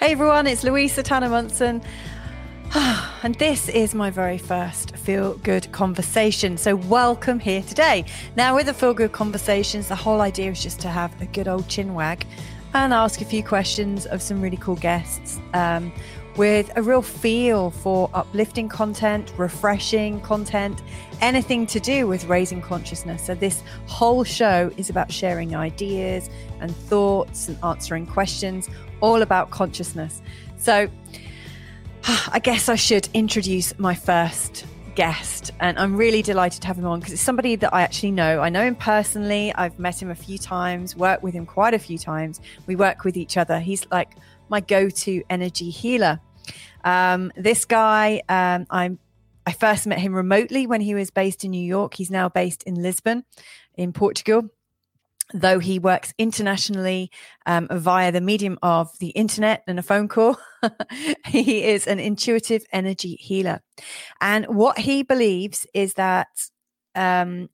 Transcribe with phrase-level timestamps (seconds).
[0.00, 1.82] Hey everyone, it's Louisa Tanner Munson.
[3.24, 6.56] And this is my very first Feel Good conversation.
[6.56, 8.04] So, welcome here today.
[8.36, 11.48] Now, with the Feel Good conversations, the whole idea is just to have a good
[11.48, 12.24] old chin wag
[12.74, 15.92] and ask a few questions of some really cool guests um,
[16.36, 20.80] with a real feel for uplifting content, refreshing content,
[21.20, 23.26] anything to do with raising consciousness.
[23.26, 26.30] So, this whole show is about sharing ideas
[26.60, 28.68] and thoughts and answering questions,
[29.00, 30.22] all about consciousness.
[30.56, 30.88] So,
[32.32, 36.86] I guess I should introduce my first guest, and I'm really delighted to have him
[36.86, 38.40] on because it's somebody that I actually know.
[38.40, 41.78] I know him personally, I've met him a few times, worked with him quite a
[41.78, 42.40] few times.
[42.66, 43.60] We work with each other.
[43.60, 44.14] He's like
[44.48, 46.20] my go to energy healer.
[46.84, 48.98] Um, this guy, um, I'm
[49.46, 51.94] I first met him remotely when he was based in New York.
[51.94, 53.24] He's now based in Lisbon,
[53.76, 54.50] in Portugal.
[55.34, 57.10] Though he works internationally
[57.44, 60.38] um, via the medium of the internet and a phone call,
[61.26, 63.60] he is an intuitive energy healer.
[64.22, 66.28] And what he believes is that
[66.94, 67.50] um,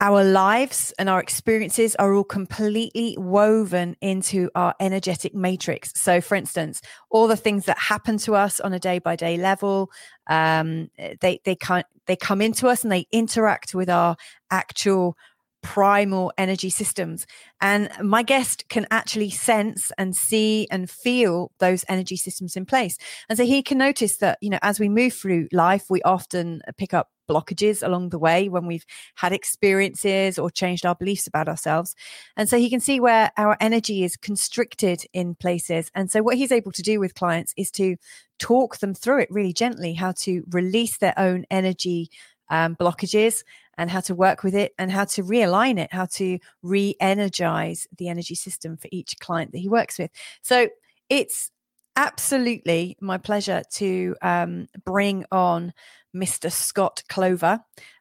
[0.00, 5.92] our lives and our experiences are all completely woven into our energetic matrix.
[5.94, 9.36] So, for instance, all the things that happen to us on a day by day
[9.36, 9.90] level,
[10.26, 14.16] um, they they come they come into us and they interact with our
[14.50, 15.16] actual
[15.64, 17.26] primal energy systems.
[17.60, 22.98] And my guest can actually sense and see and feel those energy systems in place.
[23.28, 26.60] And so he can notice that, you know, as we move through life, we often
[26.76, 31.48] pick up blockages along the way when we've had experiences or changed our beliefs about
[31.48, 31.94] ourselves.
[32.36, 35.90] And so he can see where our energy is constricted in places.
[35.94, 37.96] And so what he's able to do with clients is to
[38.38, 42.10] talk them through it really gently, how to release their own energy
[42.50, 43.42] um, blockages
[43.76, 47.86] and how to work with it and how to realign it, how to re energize
[47.96, 50.10] the energy system for each client that he works with.
[50.42, 50.68] So
[51.08, 51.50] it's
[51.96, 55.72] absolutely my pleasure to um, bring on
[56.14, 56.50] Mr.
[56.50, 57.60] Scott Clover.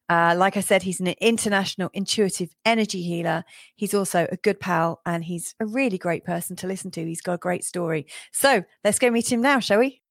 [0.09, 3.44] Uh, like I said, he's an international intuitive energy healer.
[3.76, 7.06] He's also a good pal and he's a really great person to listen to.
[7.06, 8.06] He's got a great story.
[8.32, 10.03] So let's go meet him now, shall we?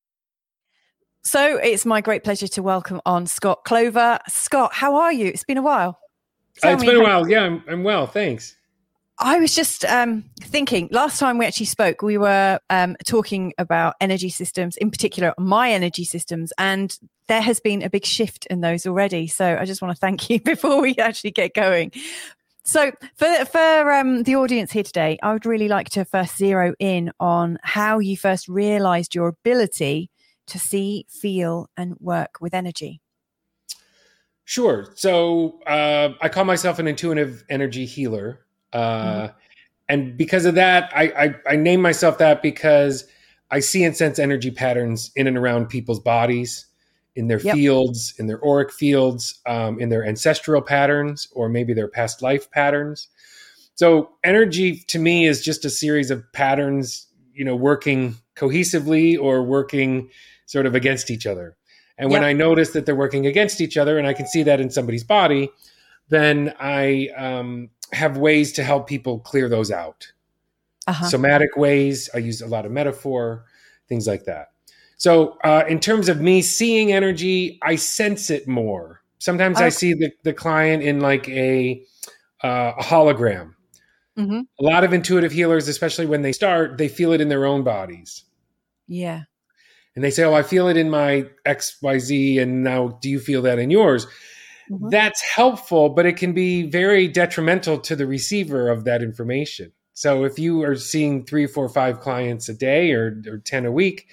[1.25, 4.19] So it's my great pleasure to welcome on Scott Clover.
[4.29, 5.27] Scott, how are you?
[5.27, 6.01] It's been a while.
[6.65, 7.29] Uh, it's been a while.
[7.29, 8.09] Yeah, I'm, I'm well.
[8.09, 8.57] Thanks.
[9.19, 13.95] I was just um, thinking last time we actually spoke, we were um, talking about
[14.01, 18.61] energy systems, in particular, my energy systems, and there has been a big shift in
[18.61, 19.29] those already.
[19.29, 21.93] So I just want to thank you before we actually get going.
[22.65, 26.75] So for for um, the audience here today, I would really like to first zero
[26.81, 30.11] in on how you first realized your ability
[30.53, 33.01] to see, feel, and work with energy?
[34.45, 34.87] Sure.
[34.95, 38.45] So uh, I call myself an intuitive energy healer.
[38.73, 39.37] Uh, mm-hmm.
[39.89, 43.07] And because of that, I, I, I name myself that because
[43.51, 46.67] I see and sense energy patterns in and around people's bodies,
[47.15, 47.55] in their yep.
[47.55, 52.51] fields, in their auric fields, um, in their ancestral patterns, or maybe their past life
[52.51, 53.09] patterns.
[53.75, 59.43] So energy to me is just a series of patterns, you know, working cohesively or
[59.43, 60.11] working
[60.53, 61.57] sort of against each other.
[61.97, 64.61] And when I notice that they're working against each other, and I can see that
[64.61, 65.51] in somebody's body,
[66.09, 70.13] then I um, have ways to help people clear those out.
[70.87, 71.09] Uh-huh.
[71.09, 72.11] Somatic ways.
[72.15, 73.45] I use a lot of metaphor,
[73.89, 74.49] things like that.
[74.99, 79.03] So, uh, in terms of me seeing energy, I sense it more.
[79.19, 79.67] Sometimes okay.
[79.67, 81.83] I see the, the client in like a,
[82.43, 83.55] uh, a hologram.
[84.19, 84.41] Mm-hmm.
[84.61, 87.63] A lot of intuitive healers, especially when they start, they feel it in their own
[87.63, 88.25] bodies.
[88.87, 89.23] Yeah
[89.95, 93.43] and they say, "Oh, I feel it in my XYZ and now do you feel
[93.43, 94.07] that in yours?"
[94.71, 94.89] Mm-hmm.
[94.89, 99.73] That's helpful, but it can be very detrimental to the receiver of that information.
[99.93, 103.73] So if you are seeing three, four, five clients a day or, or 10 a
[103.73, 104.09] week,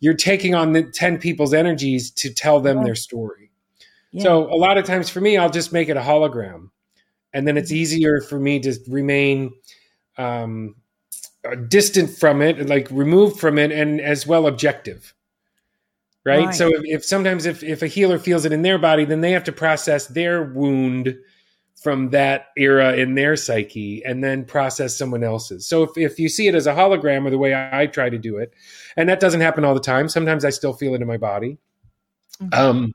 [0.00, 2.84] you're taking on the 10 people's energies to tell them yeah.
[2.84, 3.50] their story.
[4.12, 4.24] Yeah.
[4.24, 6.70] So a lot of times for me, I'll just make it a hologram.
[7.32, 7.78] And then it's mm-hmm.
[7.78, 9.52] easier for me to remain
[10.18, 10.74] um,
[11.68, 15.14] distant from it, like removed from it, and as well objective
[16.24, 16.46] right?
[16.46, 16.54] right.
[16.54, 19.32] So if, if, sometimes if, if a healer feels it in their body, then they
[19.32, 21.16] have to process their wound
[21.80, 25.66] from that era in their psyche and then process someone else's.
[25.66, 28.10] So if, if you see it as a hologram or the way I, I try
[28.10, 28.52] to do it,
[28.96, 31.56] and that doesn't happen all the time, sometimes I still feel it in my body.
[32.42, 32.60] Mm-hmm.
[32.60, 32.94] Um,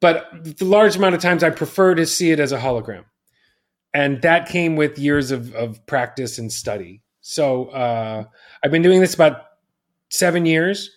[0.00, 3.04] but the large amount of times I prefer to see it as a hologram.
[3.94, 7.00] And that came with years of, of practice and study.
[7.22, 8.24] So uh,
[8.62, 9.44] I've been doing this about
[10.10, 10.90] seven years.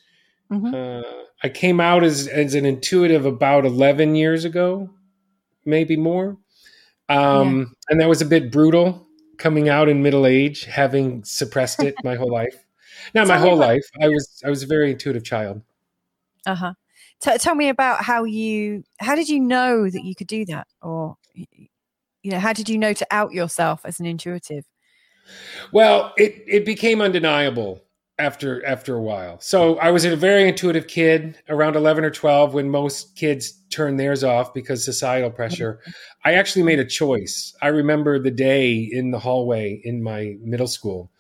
[0.52, 0.74] Mm-hmm.
[0.76, 4.90] Uh, I came out as as an intuitive about 11 years ago,
[5.66, 6.38] maybe more.
[7.10, 7.66] Um, yeah.
[7.90, 9.08] And that was a bit brutal
[9.38, 12.66] coming out in middle age, having suppressed it my whole life.
[13.14, 13.86] Not my whole life.
[14.02, 15.62] I was I was a very intuitive child.
[16.46, 16.74] Uh huh.
[17.22, 20.68] T- tell me about how you how did you know that you could do that,
[20.82, 24.66] or you know how did you know to out yourself as an intuitive?
[25.72, 27.82] Well, it it became undeniable
[28.20, 29.40] after after a while.
[29.40, 33.98] So I was a very intuitive kid around 11 or 12 when most kids turn
[33.98, 35.80] theirs off because societal pressure.
[36.26, 37.54] I actually made a choice.
[37.62, 41.12] I remember the day in the hallway in my middle school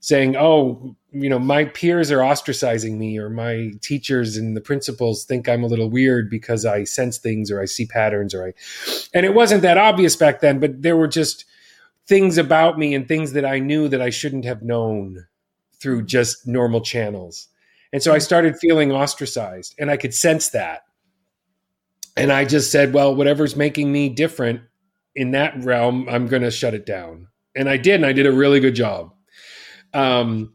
[0.00, 5.24] saying, "Oh, you know, my peers are ostracizing me or my teachers and the principals
[5.24, 8.52] think I'm a little weird because I sense things or I see patterns or I
[9.12, 11.44] And it wasn't that obvious back then, but there were just
[12.06, 15.26] things about me and things that I knew that I shouldn't have known
[15.80, 17.48] through just normal channels.
[17.92, 20.82] And so I started feeling ostracized and I could sense that.
[22.16, 24.62] And I just said, well, whatever's making me different
[25.14, 27.28] in that realm, I'm going to shut it down.
[27.54, 27.96] And I did.
[27.96, 29.12] And I did a really good job
[29.94, 30.54] um,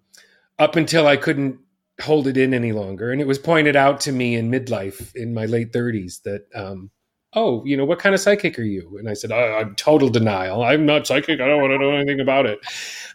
[0.60, 1.60] up until I couldn't
[2.02, 3.12] hold it in any longer.
[3.12, 6.90] And it was pointed out to me in midlife in my late 30s that, um,
[7.34, 8.98] oh, you know, what kind of psychic are you?
[8.98, 10.64] And I said, I'm total denial.
[10.64, 11.40] I'm not psychic.
[11.40, 12.60] I don't want to know anything about it.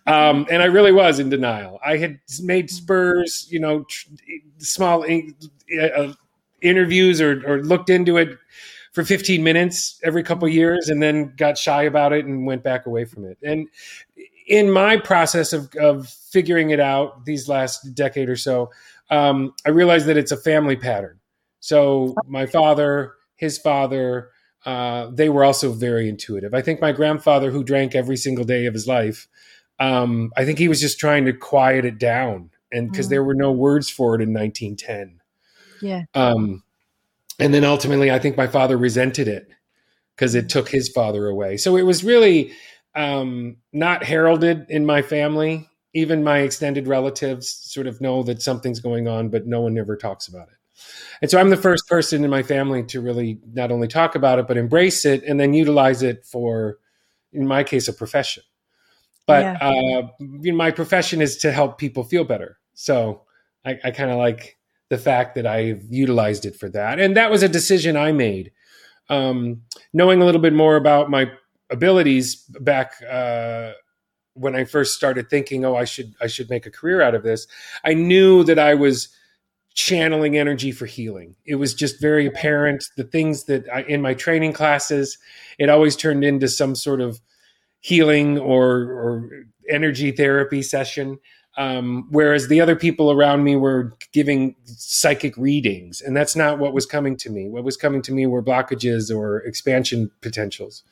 [0.06, 1.78] Um, and I really was in denial.
[1.84, 4.08] I had made spurs, you know, tr-
[4.58, 6.12] small uh,
[6.62, 8.38] interviews or, or looked into it
[8.92, 12.86] for 15 minutes every couple years and then got shy about it and went back
[12.86, 13.36] away from it.
[13.42, 13.68] And
[14.46, 18.70] in my process of, of figuring it out these last decade or so,
[19.10, 21.18] um, I realized that it's a family pattern.
[21.60, 24.30] So my father, his father,
[24.64, 26.54] uh, they were also very intuitive.
[26.54, 29.28] I think my grandfather, who drank every single day of his life,
[29.78, 33.10] um, I think he was just trying to quiet it down, and because mm.
[33.10, 35.20] there were no words for it in 1910.
[35.82, 36.04] Yeah.
[36.14, 36.62] Um,
[37.38, 39.48] and then ultimately, I think my father resented it
[40.14, 41.58] because it took his father away.
[41.58, 42.52] So it was really
[42.94, 45.68] um, not heralded in my family.
[45.92, 49.96] Even my extended relatives sort of know that something's going on, but no one ever
[49.96, 50.55] talks about it.
[51.22, 54.38] And so I'm the first person in my family to really not only talk about
[54.38, 56.78] it, but embrace it and then utilize it for,
[57.32, 58.42] in my case, a profession.
[59.26, 59.58] But yeah.
[59.60, 62.58] uh, you know, my profession is to help people feel better.
[62.74, 63.22] So
[63.64, 67.00] I, I kind of like the fact that I've utilized it for that.
[67.00, 68.52] And that was a decision I made.
[69.08, 69.62] Um,
[69.92, 71.30] knowing a little bit more about my
[71.70, 73.72] abilities back uh,
[74.34, 77.22] when I first started thinking, oh, I should I should make a career out of
[77.22, 77.46] this.
[77.84, 79.08] I knew that I was
[79.76, 81.37] channeling energy for healing.
[81.44, 82.84] It was just very apparent.
[82.96, 85.19] The things that I, in my training classes,
[85.58, 87.20] it always turned into some sort of
[87.81, 89.31] healing or, or
[89.70, 91.19] energy therapy session.
[91.58, 96.75] Um, whereas the other people around me were giving psychic readings, and that's not what
[96.75, 97.49] was coming to me.
[97.49, 100.82] What was coming to me were blockages or expansion potentials.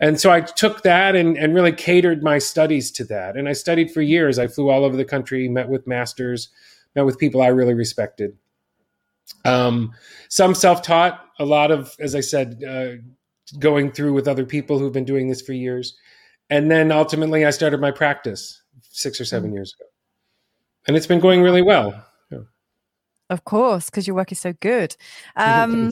[0.00, 3.36] And so I took that and, and really catered my studies to that.
[3.36, 4.38] And I studied for years.
[4.38, 6.48] I flew all over the country, met with masters,
[6.94, 8.36] met with people I really respected.
[9.44, 9.92] Um,
[10.28, 13.02] some self taught, a lot of, as I said, uh,
[13.58, 15.96] going through with other people who've been doing this for years.
[16.50, 19.54] And then ultimately, I started my practice six or seven mm.
[19.54, 19.88] years ago.
[20.86, 22.04] And it's been going really well.
[22.30, 22.40] Yeah.
[23.30, 24.96] Of course, because your work is so good.
[25.36, 25.90] Um,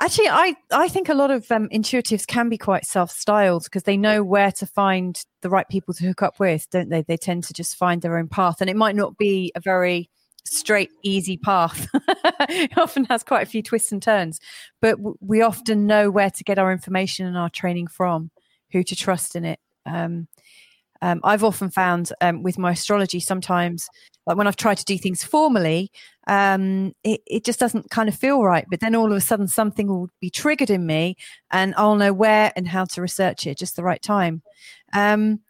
[0.00, 3.84] actually, I, I think a lot of um, intuitives can be quite self styled because
[3.84, 7.02] they know where to find the right people to hook up with, don't they?
[7.02, 8.60] They tend to just find their own path.
[8.60, 10.10] And it might not be a very
[10.44, 11.88] straight, easy path.
[11.94, 14.40] it often has quite a few twists and turns,
[14.80, 18.30] but w- we often know where to get our information and our training from
[18.72, 19.60] who to trust in it.
[19.86, 20.28] Um,
[21.02, 23.88] um, I've often found um, with my astrology sometimes,
[24.26, 25.90] like when I've tried to do things formally,
[26.26, 28.66] um, it, it, just doesn't kind of feel right.
[28.70, 31.16] But then all of a sudden, something will be triggered in me,
[31.50, 34.42] and I'll know where and how to research it just the right time.
[34.92, 35.40] Um,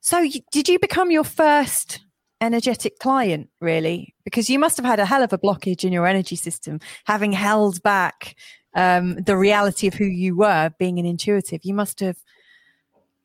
[0.00, 2.00] so, did you become your first
[2.40, 4.14] energetic client, really?
[4.24, 7.32] Because you must have had a hell of a blockage in your energy system, having
[7.32, 8.36] held back
[8.74, 11.60] um, the reality of who you were, being an intuitive.
[11.64, 12.16] You must have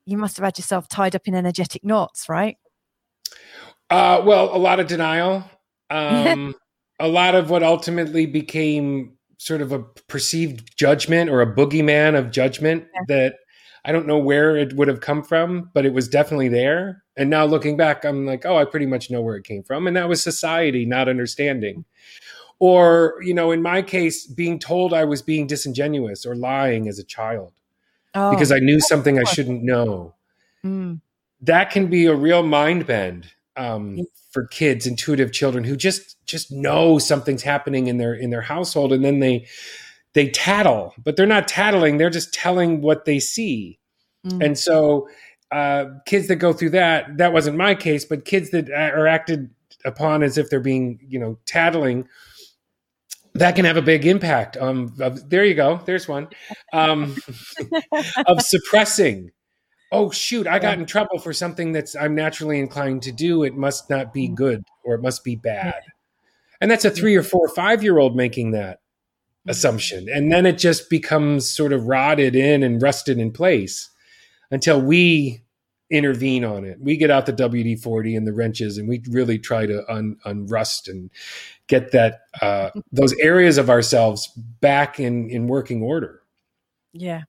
[0.08, 2.58] you must have had yourself tied up in energetic knots, right?
[3.90, 5.44] Uh, well, a lot of denial.
[5.90, 6.54] Um,
[7.00, 12.30] a lot of what ultimately became sort of a perceived judgment or a boogeyman of
[12.30, 13.02] judgment yeah.
[13.08, 13.36] that
[13.86, 17.06] I don't know where it would have come from, but it was definitely there.
[17.16, 19.88] And now looking back, I'm like, oh, I pretty much know where it came from.
[19.88, 21.86] And that was society not understanding.
[22.60, 27.00] Or, you know, in my case, being told I was being disingenuous or lying as
[27.00, 27.54] a child
[28.18, 30.14] oh, because I knew something I shouldn't know.
[30.66, 31.02] Mm.
[31.42, 34.00] That can be a real mind bend um,
[34.32, 38.94] for kids, intuitive children who just just know something's happening in their in their household,
[38.94, 39.48] and then they
[40.14, 43.80] they tattle, but they're not tattling; they're just telling what they see.
[44.26, 44.46] Mm.
[44.46, 45.08] And so,
[45.52, 49.50] uh, kids that go through that that wasn't my case, but kids that are acted
[49.86, 52.08] upon as if they're being, you know, tattling,
[53.40, 54.58] that can have a big impact.
[54.58, 55.80] Um, of, there you go.
[55.86, 56.28] There's one
[56.74, 57.16] um,
[58.28, 59.32] of suppressing.
[59.92, 60.48] Oh shoot!
[60.48, 63.44] I got in trouble for something that's I'm naturally inclined to do.
[63.44, 64.36] It must not be mm.
[64.36, 65.82] good, or it must be bad.
[66.60, 68.80] And that's a three or four or five year old making that
[69.48, 69.52] mm.
[69.52, 73.90] assumption, and then it just becomes sort of rotted in and rusted in place
[74.52, 75.44] until we
[75.90, 76.82] intervene on it.
[76.82, 80.18] We get out the WD forty and the wrenches, and we really try to un,
[80.26, 81.10] unrust and
[81.68, 84.28] get that uh, those areas of ourselves
[84.62, 86.22] back in in working order.
[86.94, 87.24] Yeah.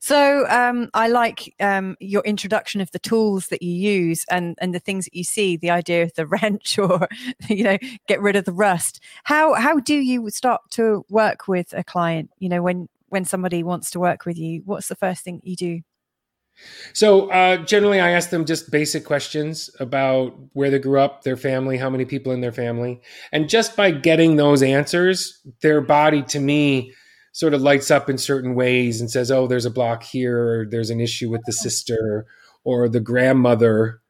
[0.00, 4.74] So um, I like um, your introduction of the tools that you use and and
[4.74, 5.56] the things that you see.
[5.56, 7.08] The idea of the wrench, or
[7.48, 9.02] you know, get rid of the rust.
[9.24, 12.30] How how do you start to work with a client?
[12.38, 15.56] You know, when when somebody wants to work with you, what's the first thing you
[15.56, 15.80] do?
[16.92, 21.36] So uh, generally, I ask them just basic questions about where they grew up, their
[21.36, 23.00] family, how many people in their family,
[23.32, 26.92] and just by getting those answers, their body to me
[27.32, 30.66] sort of lights up in certain ways and says, "Oh, there's a block here, or
[30.66, 32.26] there's an issue with the sister,
[32.64, 34.00] or the grandmother."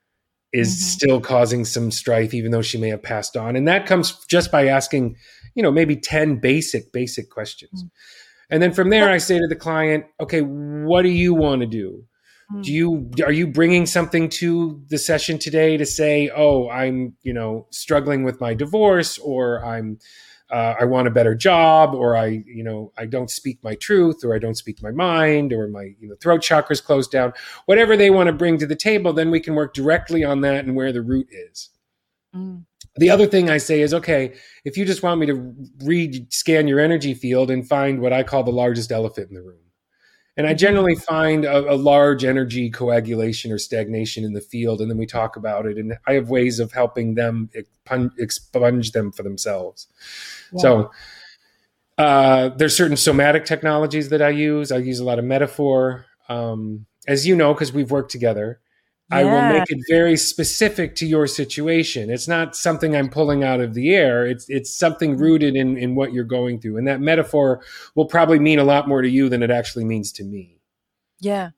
[0.53, 0.85] is mm-hmm.
[0.85, 4.51] still causing some strife even though she may have passed on and that comes just
[4.53, 5.17] by asking
[5.55, 8.55] you know maybe 10 basic basic questions mm-hmm.
[8.55, 11.67] and then from there i say to the client okay what do you want to
[11.67, 12.05] do
[12.53, 12.63] do hmm.
[12.63, 17.67] you are you bringing something to the session today to say oh i'm you know
[17.71, 19.99] struggling with my divorce or i'm
[20.51, 24.25] uh, i want a better job or i you know i don't speak my truth
[24.25, 27.33] or i don't speak my mind or my you know throat chakra's closed down
[27.67, 30.65] whatever they want to bring to the table then we can work directly on that
[30.65, 31.71] and where the root is
[32.35, 32.65] mm.
[32.97, 34.33] the other thing i say is okay
[34.65, 38.23] if you just want me to read scan your energy field and find what i
[38.23, 39.66] call the largest elephant in the room
[40.37, 44.91] and I generally find a, a, large energy coagulation or stagnation in the field, and
[44.91, 45.79] then we talk about it.
[45.79, 47.49] And I have ways of helping them
[48.19, 49.87] expunge them for themselves.
[50.53, 50.61] Wow.
[50.61, 50.91] So
[51.99, 54.71] uh, there's certain somatic technologies that I use.
[54.71, 58.61] I use a lot of metaphor, um, as you know, because we've worked together.
[59.11, 62.11] I will make it very specific to your situation.
[62.11, 64.27] It's not something I'm pulling out of the air.
[64.27, 65.23] It's it's something mm-hmm.
[65.23, 66.77] rooted in in what you're going through.
[66.79, 67.63] And that metaphor
[67.95, 70.59] will probably mean a lot more to you than it actually means to me.
[71.21, 71.51] Yeah.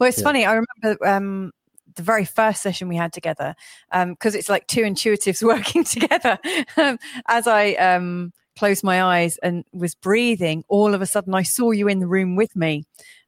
[0.00, 0.24] Well, it's yeah.
[0.24, 0.46] funny.
[0.46, 1.52] I remember um,
[1.96, 3.54] the very first session we had together
[3.90, 6.38] because um, it's like two intuitives working together.
[6.76, 6.98] Um,
[7.28, 11.72] as I um, closed my eyes and was breathing, all of a sudden I saw
[11.72, 12.84] you in the room with me.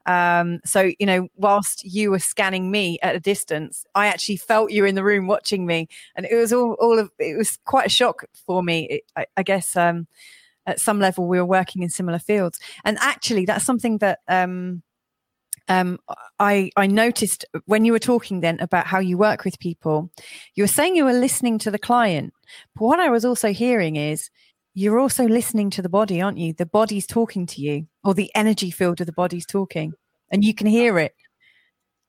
[0.09, 4.73] Um, so, you know, whilst you were scanning me at a distance, I actually felt
[4.73, 5.87] you in the room watching me.
[6.17, 8.89] And it was all, all of, it was quite a shock for me.
[8.89, 10.09] It, I, I, guess, um,
[10.65, 12.59] at some level we were working in similar fields.
[12.87, 14.83] And actually that's something that, um,
[15.69, 15.99] um,
[16.39, 20.11] I, I noticed when you were talking then about how you work with people,
[20.55, 22.33] you were saying you were listening to the client.
[22.75, 24.31] But what I was also hearing is
[24.79, 26.53] you're also listening to the body, aren't you?
[26.53, 29.95] The body's talking to you, or the energy field of the body's talking,
[30.31, 31.15] and you can hear it.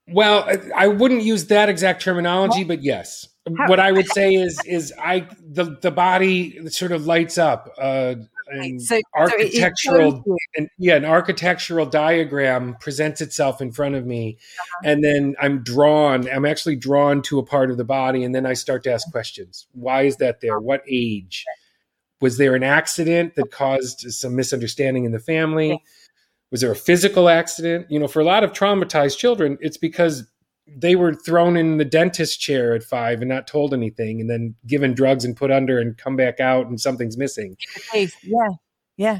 [0.07, 3.27] Well, I wouldn't use that exact terminology, but yes.
[3.67, 7.73] What I would say is is I the the body sort of lights up.
[7.79, 8.15] Uh,
[8.51, 14.38] and so, architectural so and yeah, an architectural diagram presents itself in front of me,
[14.38, 14.91] uh-huh.
[14.91, 16.29] and then I'm drawn.
[16.29, 19.11] I'm actually drawn to a part of the body, and then I start to ask
[19.11, 19.65] questions.
[19.71, 20.59] Why is that there?
[20.59, 21.45] What age?
[22.21, 25.69] Was there an accident that caused some misunderstanding in the family?
[25.69, 25.77] Yeah.
[26.51, 27.89] Was there a physical accident?
[27.89, 30.29] You know, for a lot of traumatized children, it's because
[30.67, 34.55] they were thrown in the dentist chair at five and not told anything, and then
[34.67, 37.55] given drugs and put under and come back out and something's missing.
[37.93, 38.49] Yeah,
[38.97, 39.19] yeah.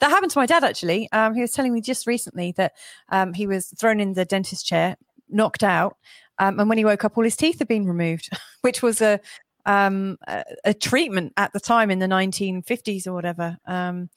[0.00, 1.08] That happened to my dad actually.
[1.12, 2.72] Um, he was telling me just recently that
[3.08, 4.96] um, he was thrown in the dentist chair,
[5.28, 5.96] knocked out,
[6.38, 8.28] um, and when he woke up, all his teeth had been removed,
[8.62, 9.20] which was a
[9.66, 13.56] um, a, a, treatment at the time in the 1950s or whatever.
[13.66, 14.10] Um,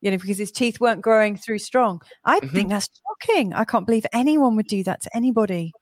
[0.00, 2.00] you know, because his teeth weren't growing through strong.
[2.24, 2.54] I mm-hmm.
[2.54, 2.88] think that's
[3.20, 3.52] shocking.
[3.52, 5.72] I can't believe anyone would do that to anybody.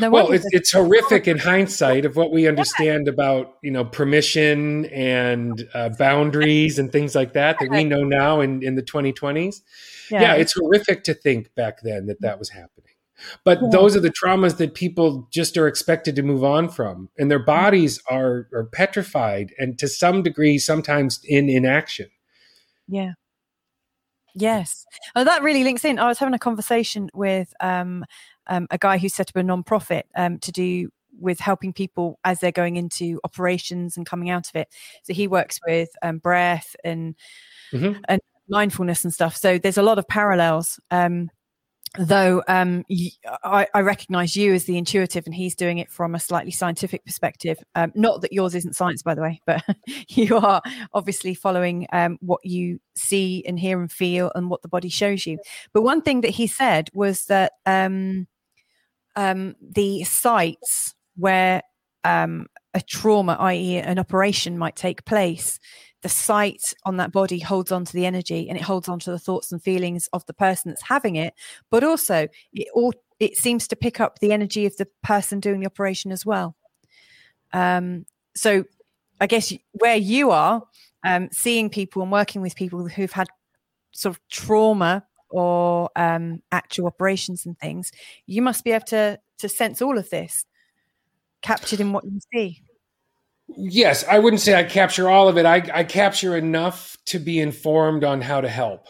[0.00, 3.12] No well, it's, it's horrific in hindsight of what we understand yeah.
[3.12, 8.40] about you know permission and uh, boundaries and things like that that we know now
[8.40, 9.60] in in the 2020s.
[10.10, 10.22] Yeah.
[10.22, 12.94] yeah, it's horrific to think back then that that was happening.
[13.44, 13.68] But yeah.
[13.70, 17.38] those are the traumas that people just are expected to move on from, and their
[17.38, 22.08] bodies are are petrified, and to some degree, sometimes in inaction.
[22.86, 23.12] Yeah.
[24.34, 24.86] Yes.
[25.16, 25.98] Oh, that really links in.
[25.98, 28.04] I was having a conversation with um,
[28.46, 32.38] um, a guy who set up a nonprofit um, to do with helping people as
[32.38, 34.68] they're going into operations and coming out of it.
[35.02, 37.16] So he works with um, breath and
[37.72, 38.00] mm-hmm.
[38.08, 39.36] and mindfulness and stuff.
[39.36, 40.78] So there's a lot of parallels.
[40.90, 41.30] Um,
[41.98, 42.84] though um,
[43.44, 47.04] I, I, recognize you as the intuitive and he's doing it from a slightly scientific
[47.04, 47.58] perspective.
[47.74, 49.62] Um, not that yours isn't science by the way but
[50.08, 50.62] you are
[50.92, 55.26] obviously following um, what you see and hear and feel and what the body shows
[55.26, 55.38] you.
[55.72, 58.26] But one thing that he said was that um,
[59.16, 61.62] um, the sites where
[62.04, 62.46] um,
[62.78, 65.58] a trauma i.e an operation might take place
[66.02, 69.10] the site on that body holds on to the energy and it holds on to
[69.10, 71.34] the thoughts and feelings of the person that's having it.
[71.70, 75.58] But also it all it seems to pick up the energy of the person doing
[75.58, 76.54] the operation as well.
[77.52, 78.06] Um,
[78.38, 78.64] so
[79.20, 80.62] i guess where you are
[81.04, 83.28] um, seeing people and working with people who've had
[83.92, 87.92] sort of trauma or um, actual operations and things
[88.26, 90.44] you must be able to to sense all of this
[91.42, 92.62] captured in what you see
[93.56, 95.46] Yes, I wouldn't say I capture all of it.
[95.46, 98.86] I, I capture enough to be informed on how to help.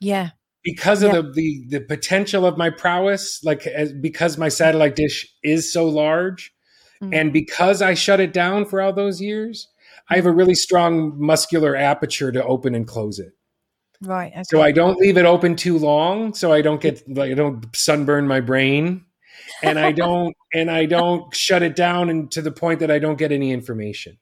[0.00, 0.30] Yeah.
[0.64, 1.20] Because of yeah.
[1.20, 5.88] the, the the potential of my prowess, like as, because my satellite dish is so
[5.88, 6.52] large,
[7.00, 7.14] mm-hmm.
[7.14, 9.68] and because I shut it down for all those years.
[10.08, 13.32] I have a really strong muscular aperture to open and close it.
[14.00, 14.32] Right.
[14.32, 14.42] Okay.
[14.44, 17.64] So I don't leave it open too long, so I don't get like I don't
[17.74, 19.05] sunburn my brain
[19.62, 22.98] and I don't and I don't shut it down and to the point that I
[22.98, 24.18] don't get any information.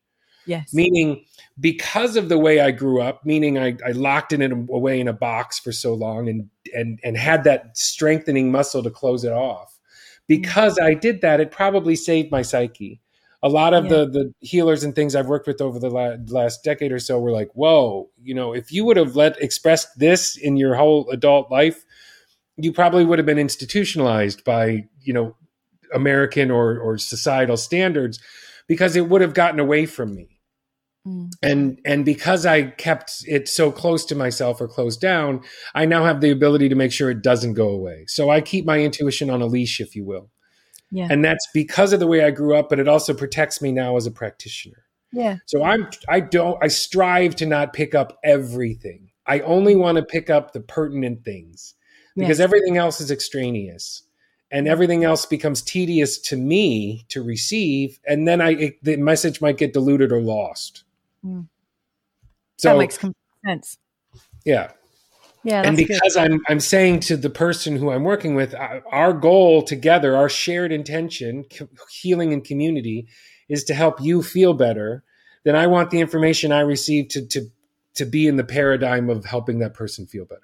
[0.47, 0.75] Yes.
[0.75, 1.25] Meaning
[1.59, 5.13] because of the way I grew up, meaning I, I locked it away in a
[5.13, 9.79] box for so long and and and had that strengthening muscle to close it off.
[10.27, 10.87] Because mm-hmm.
[10.87, 13.01] I did that, it probably saved my psyche.
[13.43, 13.91] A lot of yeah.
[13.91, 17.21] the the healers and things I've worked with over the la- last decade or so
[17.21, 21.11] were like, "Whoa, you know, if you would have let expressed this in your whole
[21.11, 21.85] adult life,
[22.57, 25.37] you probably would have been institutionalized by you know
[25.93, 28.21] American or or societal standards
[28.67, 30.41] because it would have gotten away from me.
[31.07, 31.31] Mm.
[31.43, 35.43] And and because I kept it so close to myself or closed down,
[35.75, 38.05] I now have the ability to make sure it doesn't go away.
[38.09, 40.31] So I keep my intuition on a leash, if you will.
[40.91, 41.09] Yeah.
[41.11, 43.97] And that's because of the way I grew up, but it also protects me now
[43.97, 44.85] as a practitioner.
[45.13, 45.39] Yeah.
[45.47, 49.11] So I'm I don't I strive to not pick up everything.
[49.27, 51.75] I only want to pick up the pertinent things
[52.17, 52.45] because yes.
[52.45, 54.03] everything else is extraneous
[54.51, 59.41] and everything else becomes tedious to me to receive and then i it, the message
[59.41, 60.85] might get diluted or lost
[61.25, 61.47] mm.
[62.57, 62.99] so that makes
[63.45, 63.79] sense
[64.45, 64.71] yeah
[65.43, 66.33] yeah and because good.
[66.33, 70.29] i'm i'm saying to the person who i'm working with uh, our goal together our
[70.29, 71.45] shared intention
[71.91, 73.07] healing and community
[73.49, 75.03] is to help you feel better
[75.45, 77.51] then i want the information i receive to to
[77.95, 80.44] to be in the paradigm of helping that person feel better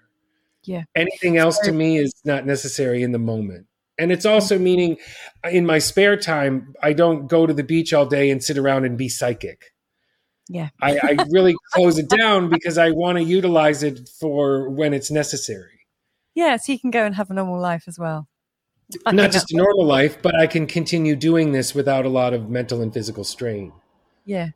[0.64, 0.84] yeah.
[0.94, 3.66] Anything else to me is not necessary in the moment.
[3.98, 4.96] And it's also meaning
[5.44, 8.84] in my spare time, I don't go to the beach all day and sit around
[8.84, 9.72] and be psychic.
[10.48, 10.70] Yeah.
[10.80, 15.10] I, I really close it down because I want to utilize it for when it's
[15.10, 15.86] necessary.
[16.34, 16.56] Yeah.
[16.56, 18.26] So you can go and have a normal life as well.
[19.12, 22.48] Not just a normal life, but I can continue doing this without a lot of
[22.50, 23.72] mental and physical strain.
[24.24, 24.48] Yeah.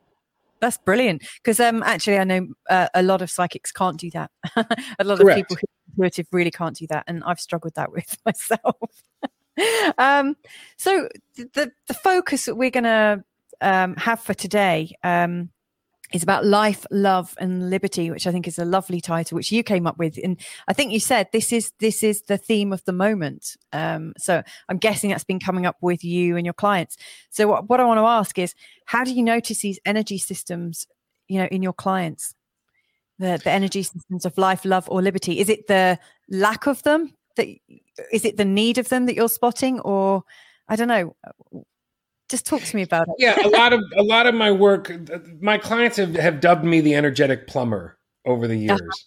[0.60, 4.30] That's brilliant because um, actually, I know uh, a lot of psychics can't do that.
[4.98, 5.22] a lot Correct.
[5.22, 9.02] of people who intuitive really can't do that, and I've struggled that with myself.
[9.98, 10.37] um,
[10.76, 13.24] so the the focus that we're going to
[13.61, 15.50] um, have for today um,
[16.12, 19.62] is about life, love, and liberty, which I think is a lovely title, which you
[19.62, 20.18] came up with.
[20.22, 23.57] And I think you said this is this is the theme of the moment.
[23.72, 26.96] Um, so I'm guessing that's been coming up with you and your clients.
[27.30, 28.54] So what, what I want to ask is,
[28.87, 30.87] how do you notice these energy systems,
[31.26, 32.35] you know, in your clients?
[33.18, 35.38] The the energy systems of life, love, or liberty.
[35.38, 35.98] Is it the
[36.29, 37.46] lack of them that
[38.12, 40.24] is it the need of them that you're spotting, or
[40.68, 41.14] I don't know
[42.29, 43.14] just talk to me about it.
[43.18, 44.90] yeah, a lot of a lot of my work,
[45.40, 48.79] my clients have, have dubbed me the energetic plumber over the uh-huh.
[48.81, 49.05] years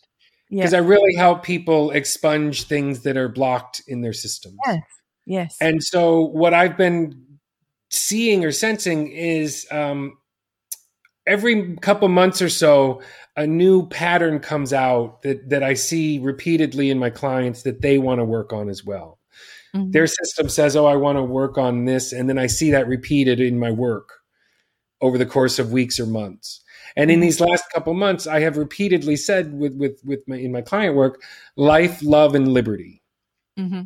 [0.49, 0.77] because yeah.
[0.77, 4.55] I really help people expunge things that are blocked in their systems.
[4.65, 4.81] Yes.
[5.25, 5.57] Yes.
[5.59, 7.25] And so what I've been
[7.89, 10.17] seeing or sensing is um,
[11.27, 13.01] every couple months or so,
[13.35, 17.97] a new pattern comes out that that I see repeatedly in my clients that they
[17.99, 19.19] want to work on as well.
[19.75, 19.91] Mm-hmm.
[19.91, 22.87] Their system says, "Oh, I want to work on this," and then I see that
[22.87, 24.09] repeated in my work
[25.01, 26.63] over the course of weeks or months.
[26.95, 27.21] And in mm-hmm.
[27.21, 30.95] these last couple months, I have repeatedly said with with with my in my client
[30.95, 31.21] work,
[31.55, 33.03] life, love, and liberty.
[33.59, 33.83] Mm-hmm.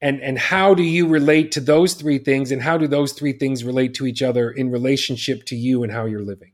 [0.00, 3.32] And and how do you relate to those three things, and how do those three
[3.32, 6.53] things relate to each other in relationship to you and how you're living?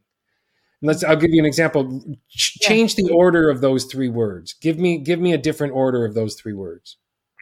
[0.83, 1.05] Let's.
[1.05, 2.17] I'll give you an example.
[2.29, 2.59] Ch-.
[2.61, 4.55] Change the order of those three words.
[4.55, 6.97] Give me give me a different order of those three words.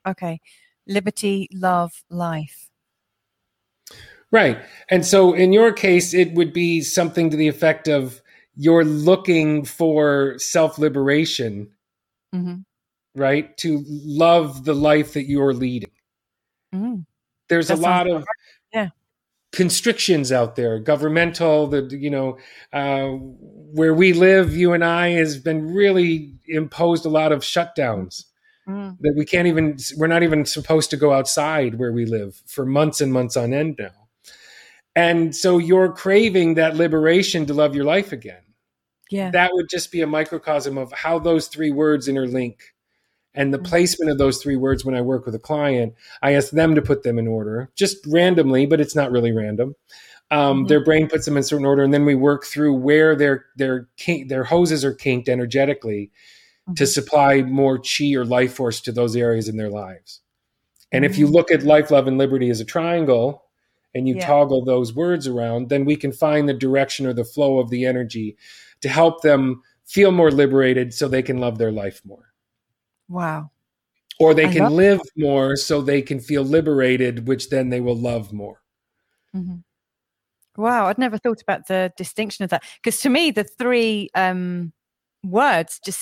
[0.07, 0.41] Okay
[0.89, 2.71] liberty, love, life.
[4.33, 4.59] Right.
[4.91, 8.21] And so in your case, it would be something to the effect of
[8.57, 11.71] you're looking for self liberation.
[12.35, 12.57] Mm-hmm.
[13.19, 13.57] right?
[13.59, 15.93] To love the life that you're leading.
[16.75, 17.07] Mm.
[17.49, 18.23] There's that a lot of
[18.71, 18.91] yeah
[19.53, 21.67] constrictions out there, governmental.
[21.67, 22.39] The you know
[22.73, 28.25] uh, where we live, you and I has been really imposed a lot of shutdowns.
[28.69, 28.99] Mm.
[29.01, 32.67] That we can't even, we're not even supposed to go outside where we live for
[32.67, 34.09] months and months on end now.
[34.95, 38.43] And so you're craving that liberation to love your life again.
[39.11, 39.31] Yeah.
[39.31, 42.57] That would just be a microcosm of how those three words interlink
[43.39, 43.65] and the mm.
[43.65, 45.95] placement of those three words when I work with a client.
[46.21, 49.77] I ask them to put them in order, just randomly, but it's not really random.
[50.31, 50.67] Um, mm-hmm.
[50.67, 53.89] Their brain puts them in certain order, and then we work through where their their
[53.97, 56.11] kink, their hoses are kinked energetically
[56.65, 56.75] mm-hmm.
[56.75, 60.21] to supply more chi or life force to those areas in their lives.
[60.91, 61.13] And mm-hmm.
[61.13, 61.37] if you mm-hmm.
[61.37, 63.45] look at life, love, and liberty as a triangle,
[63.95, 64.27] and you yeah.
[64.27, 67.87] toggle those words around, then we can find the direction or the flow of the
[67.87, 68.37] energy
[68.81, 72.28] to help them feel more liberated so they can love their life more.
[73.09, 73.51] Wow.
[74.21, 75.11] Or they I can live that.
[75.17, 78.61] more so they can feel liberated, which then they will love more.
[79.35, 79.59] Mm-hmm.
[80.61, 84.73] Wow, I'd never thought about the distinction of that because to me, the three um,
[85.23, 86.01] words just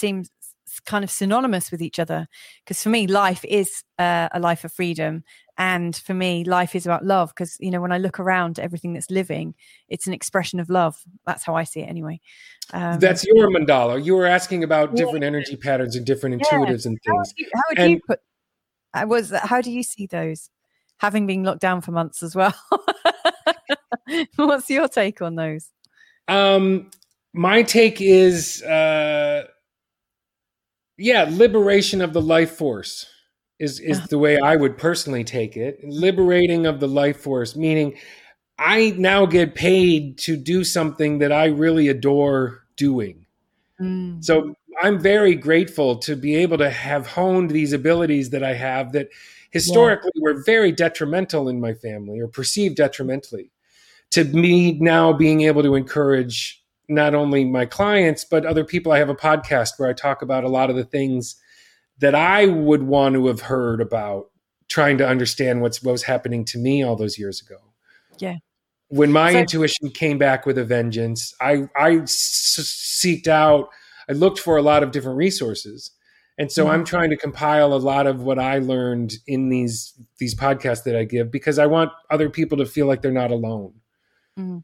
[0.84, 2.28] kind of synonymous with each other.
[2.64, 5.24] Because for me, life is uh, a life of freedom,
[5.58, 8.92] and for me life is about love because you know when i look around everything
[8.92, 9.54] that's living
[9.88, 12.20] it's an expression of love that's how i see it anyway
[12.72, 15.04] um, that's your mandala you were asking about yeah.
[15.04, 16.58] different energy patterns and different yeah.
[16.58, 18.20] intuitives and things how, you, how would and, you put
[18.94, 20.50] I was how do you see those
[20.98, 22.54] having been locked down for months as well
[24.36, 25.70] what's your take on those
[26.28, 26.90] um
[27.32, 29.44] my take is uh
[30.98, 33.06] yeah liberation of the life force
[33.58, 35.82] is is the way I would personally take it.
[35.82, 37.96] Liberating of the life force, meaning
[38.58, 43.26] I now get paid to do something that I really adore doing.
[43.80, 44.24] Mm.
[44.24, 48.92] So I'm very grateful to be able to have honed these abilities that I have
[48.92, 49.08] that
[49.50, 50.22] historically yeah.
[50.22, 53.50] were very detrimental in my family or perceived detrimentally.
[54.10, 58.92] To me now being able to encourage not only my clients but other people.
[58.92, 61.36] I have a podcast where I talk about a lot of the things
[61.98, 64.30] that I would want to have heard about
[64.68, 67.58] trying to understand what's what was happening to me all those years ago.
[68.18, 68.36] Yeah.
[68.88, 73.68] When my so, intuition came back with a vengeance, I I s- seeked out.
[74.08, 75.90] I looked for a lot of different resources,
[76.38, 76.74] and so mm-hmm.
[76.74, 80.96] I'm trying to compile a lot of what I learned in these these podcasts that
[80.96, 83.74] I give because I want other people to feel like they're not alone.
[84.38, 84.58] Mm-hmm.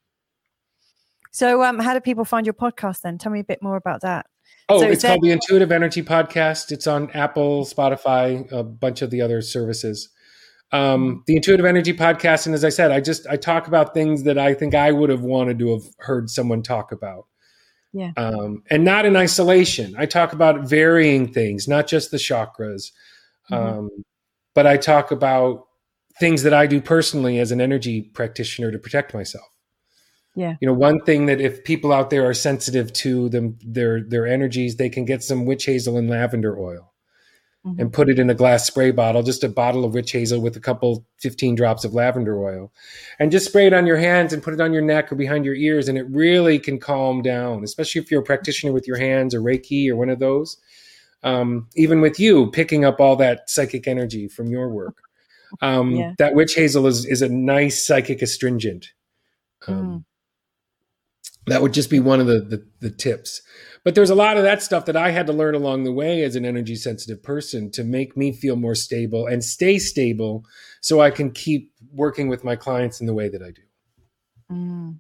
[1.32, 3.18] So, um, how do people find your podcast then?
[3.18, 4.26] Tell me a bit more about that.
[4.68, 6.70] Oh, so it's called the Intuitive Energy Podcast.
[6.70, 10.10] It's on Apple, Spotify, a bunch of the other services.
[10.72, 14.24] Um, the Intuitive Energy Podcast, and as I said, I just I talk about things
[14.24, 17.26] that I think I would have wanted to have heard someone talk about.
[17.92, 18.12] Yeah.
[18.16, 19.94] Um, and not in isolation.
[19.98, 22.90] I talk about varying things, not just the chakras,
[23.50, 23.54] mm-hmm.
[23.54, 23.90] um,
[24.54, 25.66] but I talk about
[26.18, 29.46] things that I do personally as an energy practitioner to protect myself.
[30.34, 30.56] Yeah.
[30.60, 34.26] You know, one thing that if people out there are sensitive to them their their
[34.26, 36.92] energies, they can get some witch hazel and lavender oil
[37.66, 37.80] mm-hmm.
[37.80, 40.56] and put it in a glass spray bottle, just a bottle of witch hazel with
[40.56, 42.72] a couple 15 drops of lavender oil.
[43.18, 45.44] And just spray it on your hands and put it on your neck or behind
[45.44, 48.98] your ears and it really can calm down, especially if you're a practitioner with your
[48.98, 50.56] hands or Reiki or one of those.
[51.24, 54.96] Um, even with you picking up all that psychic energy from your work.
[55.60, 56.14] Um, yeah.
[56.18, 58.92] That witch hazel is, is a nice psychic astringent.
[59.68, 60.04] Um, mm
[61.46, 63.42] that would just be one of the, the, the tips
[63.84, 66.22] but there's a lot of that stuff that i had to learn along the way
[66.22, 70.44] as an energy sensitive person to make me feel more stable and stay stable
[70.80, 73.62] so i can keep working with my clients in the way that i do
[74.52, 74.98] mm.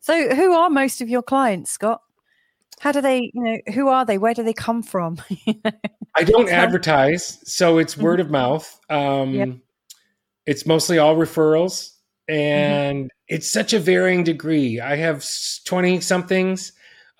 [0.00, 2.00] so who are most of your clients scott
[2.80, 5.20] how do they you know who are they where do they come from
[6.14, 8.04] i don't advertise so it's mm-hmm.
[8.04, 9.48] word of mouth um, yep.
[10.46, 11.97] it's mostly all referrals Mm-hmm.
[12.28, 13.06] And mm-hmm.
[13.28, 14.80] it's such a varying degree.
[14.80, 15.24] I have
[15.64, 16.72] 20 somethings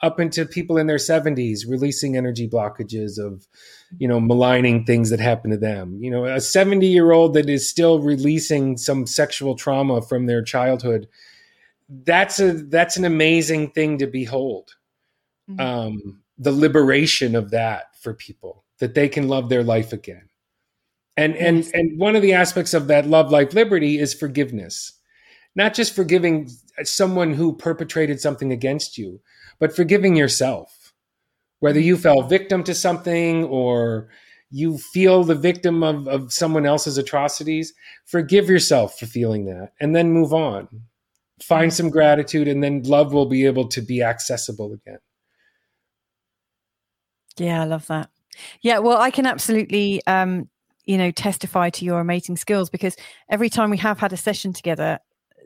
[0.02, 3.46] up into people in their 70s releasing energy blockages of
[3.98, 7.48] you know maligning things that happen to them you know a 70 year old that
[7.48, 11.08] is still releasing some sexual trauma from their childhood
[11.88, 14.76] that's a that's an amazing thing to behold
[15.50, 15.60] mm-hmm.
[15.60, 20.28] um, the liberation of that for people that they can love their life again
[21.16, 24.97] and and and one of the aspects of that love life liberty is forgiveness
[25.58, 26.48] not just forgiving
[26.84, 29.20] someone who perpetrated something against you,
[29.58, 30.94] but forgiving yourself.
[31.58, 34.08] Whether you fell victim to something or
[34.50, 37.74] you feel the victim of, of someone else's atrocities,
[38.06, 40.68] forgive yourself for feeling that and then move on.
[41.42, 44.98] Find some gratitude, and then love will be able to be accessible again.
[47.36, 48.10] Yeah, I love that.
[48.60, 50.48] Yeah, well, I can absolutely, um,
[50.84, 52.96] you know, testify to your amazing skills because
[53.30, 54.98] every time we have had a session together,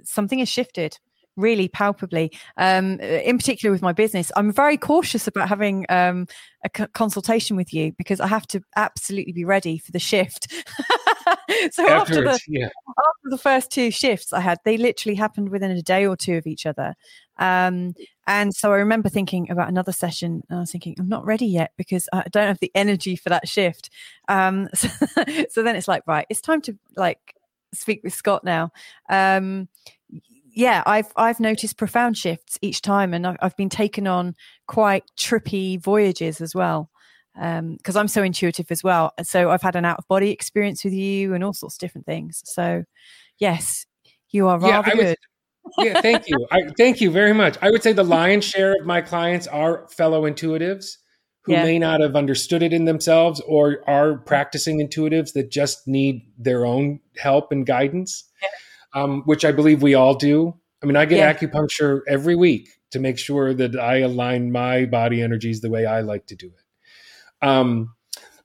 [0.04, 0.98] something has shifted
[1.36, 2.30] really palpably.
[2.56, 6.26] Um, in particular, with my business, I'm very cautious about having um,
[6.64, 10.52] a c- consultation with you because I have to absolutely be ready for the shift.
[11.72, 12.66] so after the, yeah.
[12.66, 16.36] after the first two shifts I had, they literally happened within a day or two
[16.36, 16.94] of each other.
[17.38, 17.94] Um,
[18.26, 21.46] and so I remember thinking about another session, and I was thinking, I'm not ready
[21.46, 23.90] yet because I don't have the energy for that shift.
[24.28, 24.88] Um, so,
[25.50, 27.34] so then it's like, right, it's time to like
[27.74, 28.70] speak with Scott now.
[29.08, 29.68] Um,
[30.54, 34.34] yeah, I've I've noticed profound shifts each time, and I've, I've been taken on
[34.66, 36.90] quite trippy voyages as well
[37.34, 39.12] because um, I'm so intuitive as well.
[39.22, 42.06] So I've had an out of body experience with you and all sorts of different
[42.06, 42.42] things.
[42.44, 42.84] So
[43.38, 43.86] yes,
[44.30, 45.16] you are rather yeah, good.
[45.78, 46.46] yeah, thank you.
[46.50, 47.56] I, thank you very much.
[47.62, 50.98] I would say the lion's share of my clients are fellow intuitives
[51.44, 51.64] who yeah.
[51.64, 56.64] may not have understood it in themselves or are practicing intuitives that just need their
[56.64, 59.02] own help and guidance, yeah.
[59.02, 60.54] um, which I believe we all do.
[60.82, 61.32] I mean, I get yeah.
[61.32, 66.00] acupuncture every week to make sure that I align my body energies the way I
[66.00, 67.46] like to do it.
[67.46, 67.94] Um,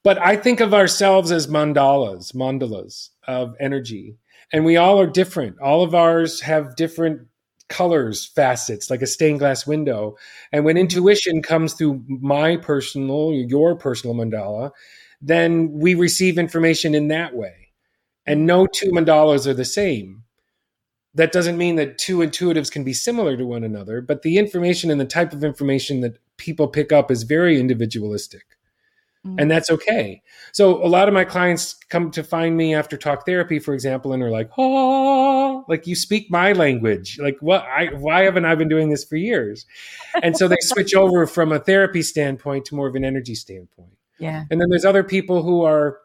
[0.04, 4.18] but I think of ourselves as mandalas, mandalas of energy.
[4.54, 5.60] And we all are different.
[5.60, 7.28] All of ours have different
[7.70, 10.18] colors, facets, like a stained glass window.
[10.52, 10.82] And when mm-hmm.
[10.82, 14.72] intuition comes through my personal, your personal mandala,
[15.22, 17.72] then we receive information in that way.
[18.26, 18.48] And mm-hmm.
[18.48, 20.24] no two mandalas are the same.
[21.14, 24.92] That doesn't mean that two intuitives can be similar to one another, but the information
[24.92, 28.57] and the type of information that people pick up is very individualistic
[29.24, 29.50] and mm.
[29.50, 30.22] that's okay.
[30.52, 34.14] So a lot of my clients come to find me after talk therapy, for example,
[34.14, 37.20] and are like, "Oh, like you speak my language.
[37.22, 37.64] Like what?
[37.64, 39.66] I why haven't I been doing this for years?"
[40.22, 43.98] And so they switch over from a therapy standpoint to more of an energy standpoint.
[44.20, 44.46] Yeah.
[44.50, 46.00] And then there's other people who are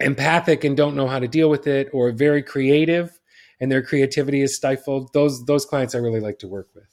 [0.00, 3.18] empathic and don't know how to deal with it, or very creative,
[3.60, 5.12] and their creativity is stifled.
[5.12, 6.87] Those those clients I really like to work with.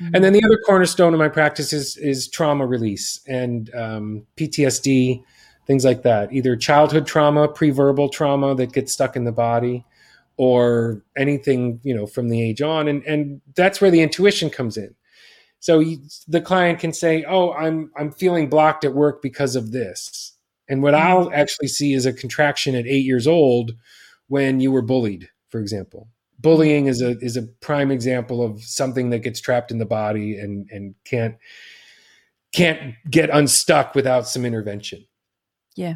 [0.00, 0.14] Mm-hmm.
[0.14, 5.22] And then the other cornerstone of my practice is, is trauma release and um, PTSD,
[5.66, 6.32] things like that.
[6.32, 9.84] Either childhood trauma, pre-verbal trauma that gets stuck in the body,
[10.36, 12.88] or anything you know from the age on.
[12.88, 14.94] And and that's where the intuition comes in.
[15.60, 19.70] So you, the client can say, "Oh, I'm I'm feeling blocked at work because of
[19.70, 20.36] this,"
[20.68, 21.06] and what mm-hmm.
[21.06, 23.72] I'll actually see is a contraction at eight years old
[24.26, 26.08] when you were bullied, for example
[26.44, 30.38] bullying is a is a prime example of something that gets trapped in the body
[30.38, 31.36] and and can't
[32.52, 35.04] can't get unstuck without some intervention.
[35.74, 35.94] Yeah.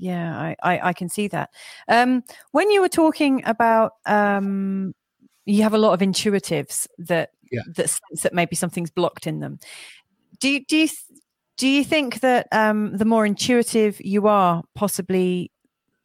[0.00, 1.50] Yeah, I, I, I can see that.
[1.88, 4.94] Um, when you were talking about um,
[5.44, 7.62] you have a lot of intuitives that yeah.
[7.74, 9.58] that sense that maybe something's blocked in them.
[10.40, 10.88] Do you, do you
[11.56, 15.50] do you think that um, the more intuitive you are, possibly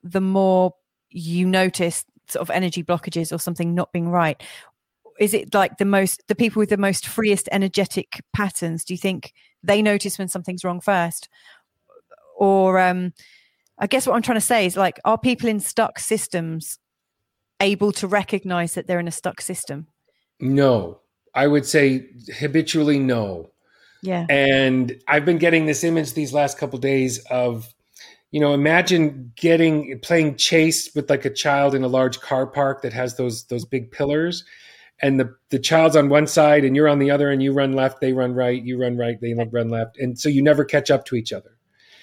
[0.01, 0.73] the more
[1.11, 4.41] you notice sort of energy blockages or something not being right
[5.19, 8.83] is it like the most the people with the most freest energetic patterns?
[8.83, 11.29] Do you think they notice when something's wrong first?
[12.37, 13.13] Or um
[13.79, 16.77] i guess what i'm trying to say is like are people in stuck systems
[17.59, 19.87] able to recognize that they're in a stuck system?
[20.39, 20.99] No.
[21.35, 22.07] I would say
[22.37, 23.49] habitually no.
[24.01, 24.25] Yeah.
[24.29, 27.72] And i've been getting this image these last couple of days of
[28.33, 32.81] you know imagine getting playing chase with like a child in a large car park
[32.81, 34.43] that has those those big pillars
[35.01, 37.73] and the the child's on one side and you're on the other and you run
[37.73, 40.89] left they run right you run right they run left and so you never catch
[40.89, 41.51] up to each other.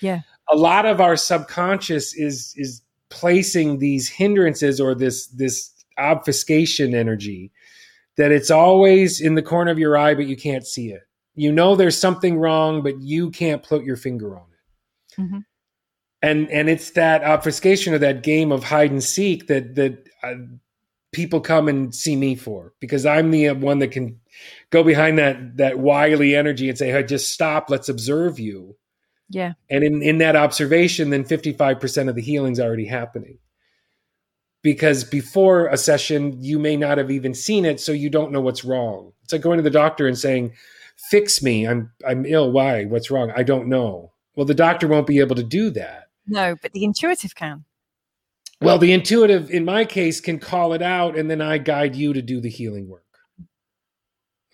[0.01, 0.21] Yeah.
[0.49, 7.51] A lot of our subconscious is is placing these hindrances or this this obfuscation energy
[8.17, 11.03] that it's always in the corner of your eye but you can't see it.
[11.35, 15.21] You know there's something wrong but you can't put your finger on it.
[15.21, 15.39] Mm-hmm
[16.23, 20.35] and and it's that obfuscation of that game of hide and seek that that uh,
[21.13, 24.21] people come and see me for because I'm the one that can
[24.71, 27.71] go behind that that wily energy and say, "Hey, just stop.
[27.71, 28.77] Let's observe you."
[29.29, 29.55] Yeah.
[29.71, 33.39] And in in that observation, then 55% of the healing's already happening.
[34.63, 38.43] Because before a session, you may not have even seen it, so you don't know
[38.43, 39.13] what's wrong.
[39.23, 40.53] It's like going to the doctor and saying,
[41.09, 41.67] "Fix me.
[41.67, 42.53] I'm I'm ill.
[42.53, 42.85] Why?
[42.85, 43.33] What's wrong?
[43.35, 46.85] I don't know." Well, the doctor won't be able to do that no, but the
[46.85, 47.65] intuitive can.
[48.63, 52.13] Well, the intuitive, in my case, can call it out, and then I guide you
[52.13, 53.05] to do the healing work.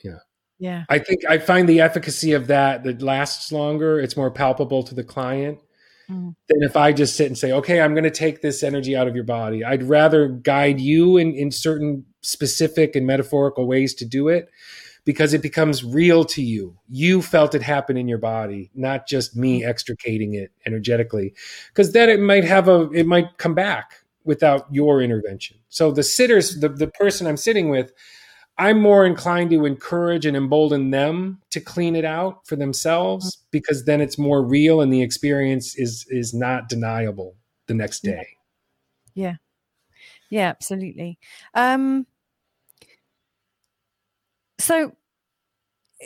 [0.02, 0.18] Yeah.
[0.58, 0.84] Yeah.
[0.88, 4.00] I think I find the efficacy of that that lasts longer.
[4.00, 5.58] It's more palpable to the client
[6.08, 6.34] mm.
[6.48, 9.08] than if I just sit and say, okay, I'm going to take this energy out
[9.08, 9.64] of your body.
[9.64, 14.48] I'd rather guide you in, in certain specific and metaphorical ways to do it
[15.06, 16.76] because it becomes real to you.
[16.88, 21.32] You felt it happen in your body, not just me extricating it energetically,
[21.68, 25.56] because then it might have a, it might come back without your intervention.
[25.68, 27.92] So the sitters, the, the person I'm sitting with,
[28.58, 33.84] I'm more inclined to encourage and embolden them to clean it out for themselves because
[33.84, 38.26] then it's more real and the experience is is not deniable the next day.
[39.14, 39.34] Yeah.
[40.30, 41.18] Yeah, absolutely.
[41.54, 42.06] Um
[44.66, 44.90] so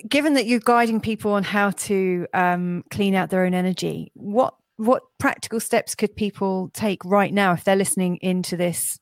[0.07, 4.55] given that you're guiding people on how to um, clean out their own energy, what
[4.77, 9.01] what practical steps could people take right now if they're listening into this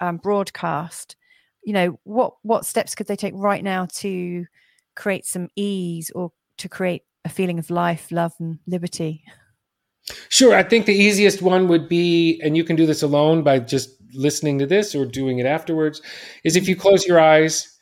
[0.00, 1.16] um, broadcast?
[1.64, 4.44] You know what what steps could they take right now to
[4.94, 9.24] create some ease or to create a feeling of life love and liberty?
[10.30, 13.58] Sure i think the easiest one would be and you can do this alone by
[13.58, 16.00] just listening to this or doing it afterwards
[16.44, 17.77] is if you close your eyes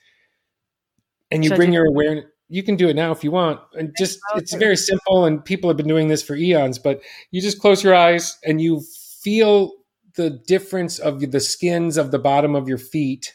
[1.31, 3.93] and you Should bring your awareness you can do it now if you want and
[3.99, 7.61] just it's very simple and people have been doing this for eons but you just
[7.61, 8.83] close your eyes and you
[9.21, 9.73] feel
[10.15, 13.35] the difference of the skins of the bottom of your feet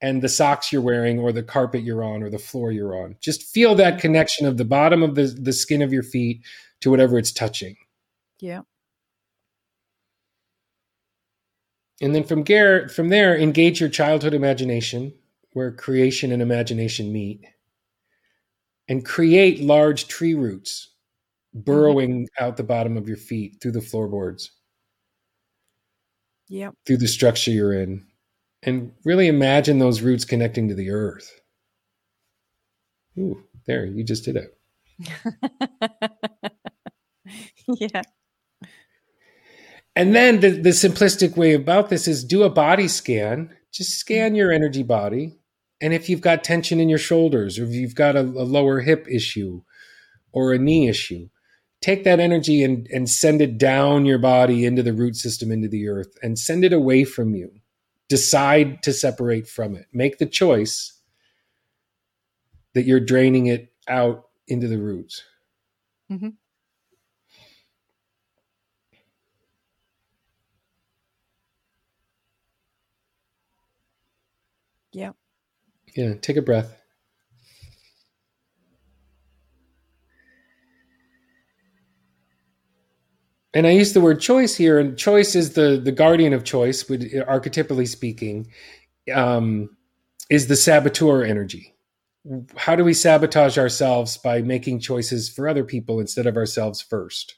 [0.00, 3.16] and the socks you're wearing or the carpet you're on or the floor you're on.
[3.20, 6.42] Just feel that connection of the bottom of the, the skin of your feet
[6.82, 7.76] to whatever it's touching.
[8.38, 8.60] Yeah.
[12.02, 12.44] And then from
[12.88, 15.14] from there, engage your childhood imagination,
[15.54, 17.40] where creation and imagination meet,
[18.88, 20.90] and create large tree roots
[21.54, 22.44] burrowing mm-hmm.
[22.44, 24.50] out the bottom of your feet through the floorboards.
[26.48, 26.70] Yeah.
[26.84, 28.04] Through the structure you're in
[28.62, 31.40] and really imagine those roots connecting to the earth.
[33.18, 34.58] Ooh, there, you just did it.
[37.68, 38.02] yeah.
[39.96, 43.54] And then the, the simplistic way about this is do a body scan.
[43.72, 45.38] Just scan your energy body.
[45.84, 48.80] And if you've got tension in your shoulders, or if you've got a, a lower
[48.80, 49.60] hip issue
[50.32, 51.28] or a knee issue,
[51.82, 55.68] take that energy and, and send it down your body into the root system, into
[55.68, 57.60] the earth, and send it away from you
[58.08, 59.84] decide to separate from it.
[59.92, 60.98] Make the choice
[62.72, 65.22] that you're draining it out into the roots.
[66.10, 66.30] Mm-hmm.
[74.92, 75.10] Yeah.
[75.94, 76.14] Yeah.
[76.20, 76.84] Take a breath.
[83.54, 86.88] and I use the word choice here, and choice is the the guardian of choice,
[86.88, 88.48] would archetypally speaking,
[89.14, 89.70] um,
[90.28, 91.74] is the saboteur energy.
[92.56, 97.36] How do we sabotage ourselves by making choices for other people instead of ourselves first?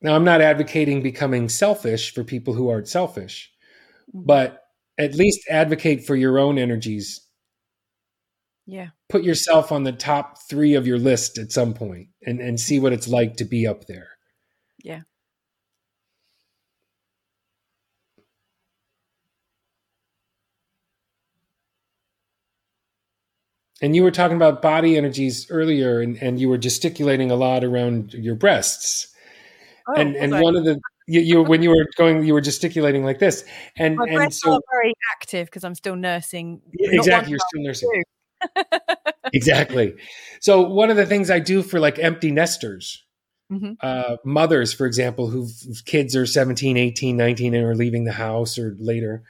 [0.00, 3.52] Now, I'm not advocating becoming selfish for people who aren't selfish,
[4.12, 4.63] but
[4.98, 7.20] at least advocate for your own energies.
[8.66, 8.88] Yeah.
[9.08, 12.80] Put yourself on the top three of your list at some point and and see
[12.80, 14.08] what it's like to be up there.
[14.82, 15.02] Yeah.
[23.82, 27.64] And you were talking about body energies earlier and, and you were gesticulating a lot
[27.64, 29.08] around your breasts.
[29.86, 33.04] Oh, and and one of the you, you when you were going you were gesticulating
[33.04, 33.44] like this
[33.76, 38.02] and My and so very active because i'm still nursing exactly you're still nursing
[39.32, 39.94] exactly.
[40.40, 43.04] So one of the things I do for like empty nesters,
[43.50, 43.72] mm-hmm.
[43.80, 48.58] uh, mothers, for example, whose kids are 17, 18, 19 and are leaving the house
[48.58, 49.22] or later,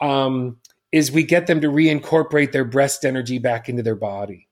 [0.00, 0.58] um,
[0.90, 4.48] is we get them to reincorporate their breast energy back into their body.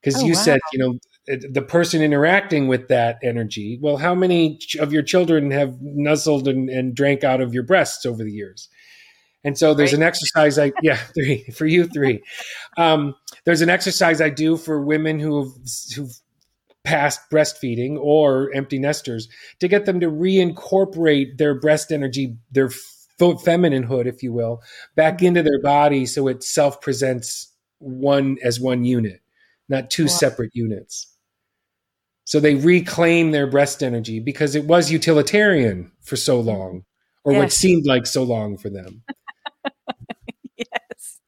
[0.00, 0.40] Because oh, you wow.
[0.40, 3.78] said, you know, the person interacting with that energy.
[3.80, 8.06] Well, how many of your children have nuzzled and, and drank out of your breasts
[8.06, 8.68] over the years?
[9.44, 12.22] And so there's an exercise I yeah three for you three.
[12.76, 13.14] Um,
[13.44, 15.52] there's an exercise I do for women who've
[15.94, 16.20] who've
[16.84, 19.28] passed breastfeeding or empty nesters
[19.60, 22.70] to get them to reincorporate their breast energy, their
[23.20, 24.62] femininehood, if you will,
[24.96, 29.20] back into their body so it self presents one as one unit,
[29.68, 30.08] not two wow.
[30.08, 31.14] separate units.
[32.28, 36.82] So they reclaim their breast energy because it was utilitarian for so long,
[37.24, 37.40] or yes.
[37.40, 39.02] what seemed like so long for them.
[40.58, 41.20] yes.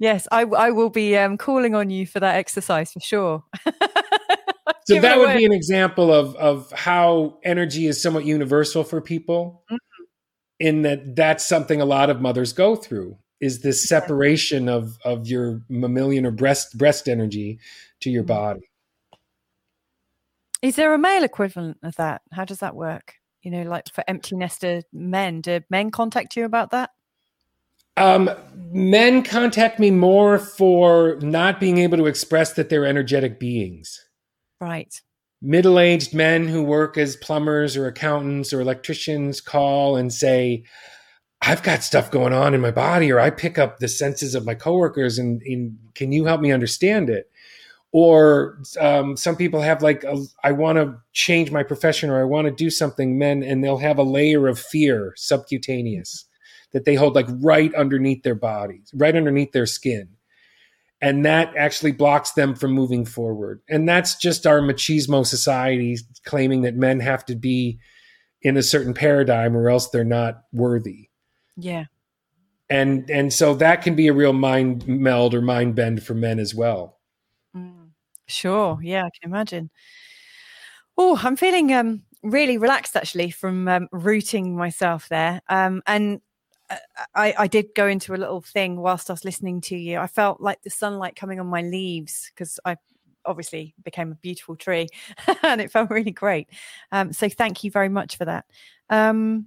[0.00, 3.44] Yes, I, I will be um, calling on you for that exercise for sure.
[4.86, 9.62] so that would be an example of of how energy is somewhat universal for people
[9.70, 9.76] mm-hmm.
[10.58, 15.28] in that that's something a lot of mothers go through is this separation of of
[15.28, 17.60] your mammalian or breast breast energy
[18.00, 18.34] to your mm-hmm.
[18.54, 18.71] body
[20.62, 24.04] is there a male equivalent of that how does that work you know like for
[24.08, 26.90] empty nester men do men contact you about that
[27.96, 28.30] Um,
[28.72, 34.00] men contact me more for not being able to express that they're energetic beings.
[34.60, 34.94] Right.
[35.42, 40.64] Middle aged men who work as plumbers or accountants or electricians call and say,
[41.42, 44.46] I've got stuff going on in my body, or I pick up the senses of
[44.46, 47.31] my coworkers, and, and can you help me understand it?
[47.92, 52.24] Or um, some people have like, a, I want to change my profession, or I
[52.24, 56.24] want to do something, men, and they'll have a layer of fear, subcutaneous,
[56.72, 60.08] that they hold like right underneath their bodies, right underneath their skin.
[61.02, 63.60] And that actually blocks them from moving forward.
[63.68, 67.78] And that's just our machismo society claiming that men have to be
[68.40, 71.10] in a certain paradigm or else they're not worthy
[71.56, 71.84] yeah.
[72.70, 76.38] And and so that can be a real mind meld or mind bend for men
[76.38, 76.98] as well.
[78.26, 78.78] Sure.
[78.82, 79.70] Yeah, I can imagine.
[80.96, 85.40] Oh, I'm feeling um really relaxed actually from um, rooting myself there.
[85.48, 86.20] Um and
[86.70, 86.76] uh,
[87.14, 89.98] I, I did go into a little thing whilst I was listening to you.
[89.98, 92.76] I felt like the sunlight coming on my leaves because I
[93.24, 94.88] obviously became a beautiful tree
[95.42, 96.48] and it felt really great.
[96.92, 98.44] Um, so thank you very much for that.
[98.90, 99.46] Um,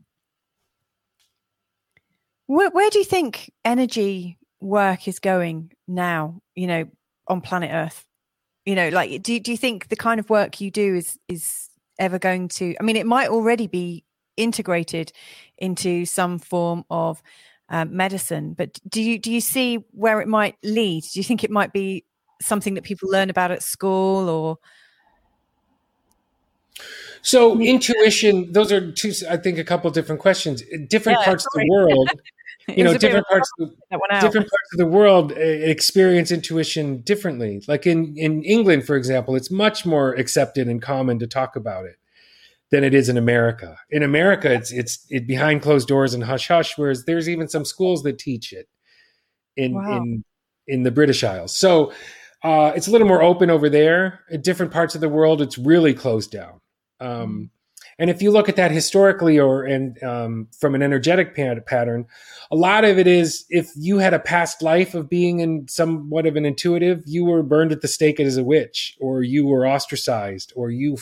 [2.47, 6.41] where, where do you think energy work is going now?
[6.55, 6.85] You know,
[7.27, 8.05] on planet Earth.
[8.65, 11.69] You know, like do do you think the kind of work you do is is
[11.99, 12.75] ever going to?
[12.79, 14.03] I mean, it might already be
[14.37, 15.11] integrated
[15.57, 17.21] into some form of
[17.69, 21.03] um, medicine, but do you do you see where it might lead?
[21.03, 22.05] Do you think it might be
[22.41, 24.57] something that people learn about at school or?
[27.21, 30.61] So intuition, those are two, I think, a couple different questions.
[30.89, 31.63] Different yeah, parts sorry.
[31.63, 32.09] of the world,
[32.67, 37.61] you know, different parts, of the, different parts of the world uh, experience intuition differently.
[37.67, 41.85] Like in in England, for example, it's much more accepted and common to talk about
[41.85, 41.97] it
[42.71, 43.77] than it is in America.
[43.91, 46.77] In America, it's it's it behind closed doors and hush hush.
[46.77, 48.67] Whereas there's even some schools that teach it
[49.55, 49.97] in wow.
[49.97, 50.23] in
[50.67, 51.55] in the British Isles.
[51.55, 51.93] So
[52.43, 54.21] uh, it's a little more open over there.
[54.29, 56.61] In different parts of the world, it's really closed down.
[56.99, 57.43] Um, mm-hmm.
[57.97, 62.05] And if you look at that historically or and um, from an energetic pattern,
[62.51, 66.25] a lot of it is if you had a past life of being in somewhat
[66.25, 69.65] of an intuitive, you were burned at the stake as a witch, or you were
[69.65, 70.97] ostracized, or you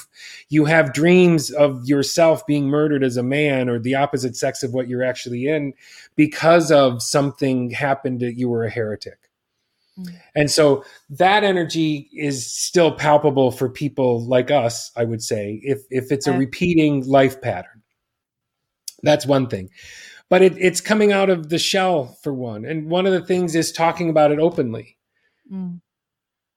[0.49, 4.73] you have dreams of yourself being murdered as a man or the opposite sex of
[4.73, 5.73] what you're actually in
[6.15, 9.17] because of something happened that you were a heretic.
[9.99, 10.19] Mm.
[10.35, 15.81] And so that energy is still palpable for people like us, I would say, if
[15.89, 17.83] if it's a repeating life pattern.
[19.03, 19.69] That's one thing.
[20.29, 22.65] But it, it's coming out of the shell for one.
[22.65, 24.97] And one of the things is talking about it openly.
[25.51, 25.81] Mm.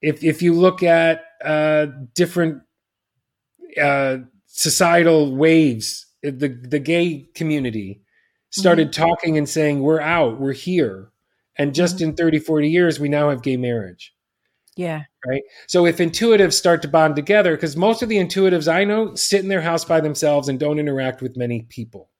[0.00, 2.62] If if you look at uh, different
[3.80, 8.00] uh, societal waves, the the gay community
[8.50, 9.02] started mm-hmm.
[9.02, 11.10] talking and saying, "We're out, we're here."
[11.58, 12.10] And just mm-hmm.
[12.10, 14.14] in 30, 40 years, we now have gay marriage.
[14.76, 15.04] Yeah.
[15.26, 15.42] Right.
[15.68, 19.40] So if intuitives start to bond together, because most of the intuitives I know sit
[19.40, 22.10] in their house by themselves and don't interact with many people.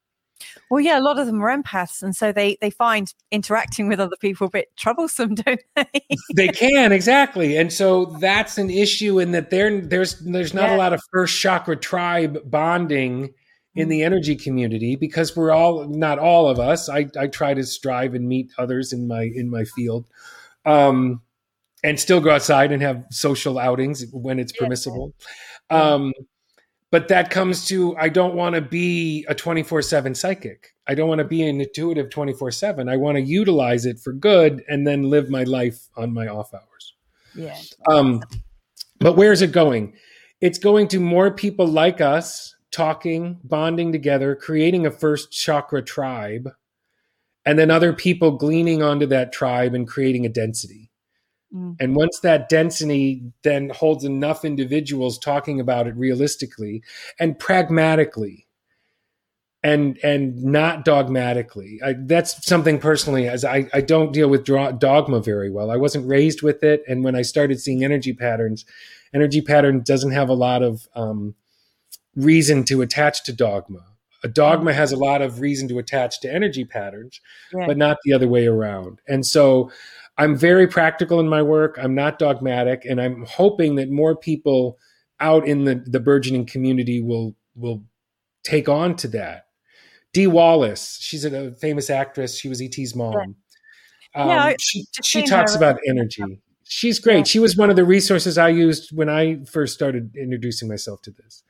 [0.71, 4.01] Well, yeah, a lot of them are empaths, and so they they find interacting with
[4.01, 6.03] other people a bit troublesome, don't they?
[6.35, 10.77] they can exactly, and so that's an issue in that there there's there's not yeah.
[10.77, 13.33] a lot of first chakra tribe bonding
[13.77, 17.65] in the energy community because we're all not all of us i, I try to
[17.65, 20.07] strive and meet others in my in my field
[20.67, 21.23] um,
[21.83, 25.15] and still go outside and have social outings when it's permissible.
[25.71, 26.13] Um,
[26.91, 30.75] but that comes to i don't want to be a 24-7 psychic.
[30.87, 34.63] I don't want to be an intuitive 24-7 i want to utilize it for good
[34.69, 36.95] and then live my life on my off hours.
[37.35, 37.57] Yeah
[37.91, 38.23] um,
[39.01, 39.95] but where is it going?
[40.41, 46.51] It's going to more people like us talking, bonding together, creating a first chakra tribe,
[47.47, 50.91] and then other people gleaning onto that tribe and creating a density.
[51.55, 51.77] Mm.
[51.81, 56.83] And once that density then holds enough individuals talking about it realistically
[57.19, 58.47] and pragmatically
[59.63, 61.81] and and not dogmatically.
[61.83, 65.71] I, that's something personally as I, I don't deal with dogma very well.
[65.71, 68.67] I wasn't raised with it, and when I started seeing energy patterns,
[69.15, 71.35] energy pattern doesn't have a lot of um,
[72.17, 73.85] reason to attach to dogma.
[74.25, 77.21] A dogma has a lot of reason to attach to energy patterns,
[77.55, 77.67] yeah.
[77.67, 79.01] but not the other way around.
[79.07, 79.71] And so
[80.19, 81.79] I'm very practical in my work.
[81.81, 84.79] I'm not dogmatic, and I'm hoping that more people
[85.21, 87.85] out in the, the burgeoning community will will
[88.43, 89.47] take on to that.
[90.13, 92.39] Dee Wallace, she's a famous actress.
[92.39, 93.13] She was ET's mom.
[94.15, 95.59] Yeah, um, yeah she, she talks her.
[95.59, 96.41] about energy.
[96.65, 97.19] She's great.
[97.19, 97.25] Yeah.
[97.25, 101.11] She was one of the resources I used when I first started introducing myself to
[101.11, 101.45] this.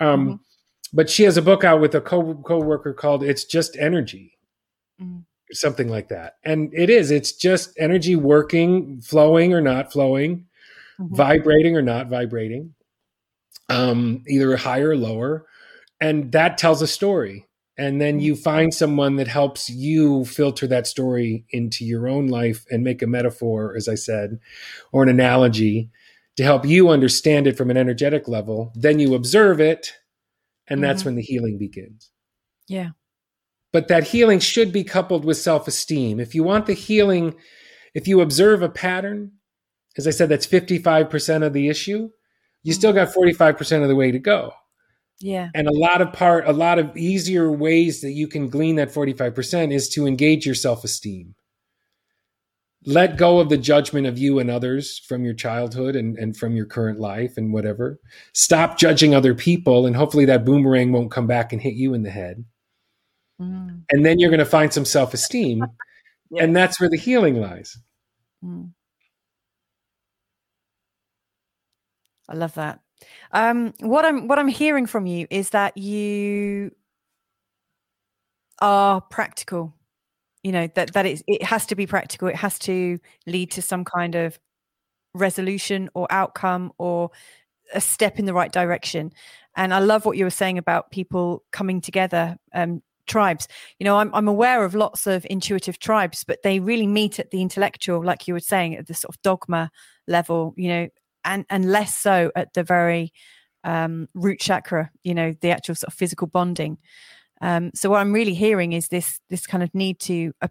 [0.00, 0.34] Um, mm-hmm.
[0.92, 4.34] But she has a book out with a co worker called "It's Just Energy."
[5.00, 5.20] Mm-hmm.
[5.50, 6.36] something like that.
[6.44, 10.46] And it is, it's just energy working, flowing or not flowing,
[11.00, 11.14] mm-hmm.
[11.14, 12.74] vibrating or not vibrating,
[13.68, 15.46] um, either higher or lower.
[16.00, 17.48] And that tells a story.
[17.76, 22.64] And then you find someone that helps you filter that story into your own life
[22.70, 24.38] and make a metaphor, as I said,
[24.92, 25.90] or an analogy
[26.36, 28.72] to help you understand it from an energetic level.
[28.74, 29.92] Then you observe it,
[30.66, 30.86] and mm-hmm.
[30.86, 32.10] that's when the healing begins.
[32.68, 32.90] Yeah.
[33.72, 36.20] But that healing should be coupled with self esteem.
[36.20, 37.34] If you want the healing,
[37.94, 39.32] if you observe a pattern,
[39.96, 42.10] as I said, that's 55% of the issue,
[42.62, 44.52] you still got 45% of the way to go.
[45.20, 45.48] Yeah.
[45.54, 48.92] And a lot of part, a lot of easier ways that you can glean that
[48.92, 51.34] 45% is to engage your self esteem.
[52.86, 56.54] Let go of the judgment of you and others from your childhood and, and from
[56.54, 57.98] your current life and whatever.
[58.34, 62.02] Stop judging other people, and hopefully that boomerang won't come back and hit you in
[62.02, 62.44] the head.
[63.40, 63.82] Mm.
[63.90, 65.64] And then you're going to find some self esteem.
[66.30, 66.44] yeah.
[66.44, 67.78] And that's where the healing lies.
[68.44, 68.70] Mm.
[72.28, 72.80] I love that.
[73.32, 76.70] Um, what I'm what I'm hearing from you is that you
[78.60, 79.74] are practical.
[80.44, 82.28] You know that that it it has to be practical.
[82.28, 84.38] It has to lead to some kind of
[85.14, 87.10] resolution or outcome or
[87.72, 89.12] a step in the right direction.
[89.56, 93.48] And I love what you were saying about people coming together um, tribes.
[93.78, 97.30] You know, I'm I'm aware of lots of intuitive tribes, but they really meet at
[97.30, 99.70] the intellectual, like you were saying, at the sort of dogma
[100.06, 100.54] level.
[100.56, 100.88] You know,
[101.24, 103.12] and and less so at the very
[103.62, 104.90] um, root chakra.
[105.04, 106.78] You know, the actual sort of physical bonding.
[107.40, 110.48] Um, so what I'm really hearing is this this kind of need to uh,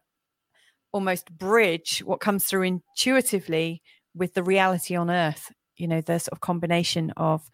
[0.92, 3.82] almost bridge what comes through intuitively
[4.16, 5.52] with the reality on Earth.
[5.78, 7.50] You know, the sort of combination of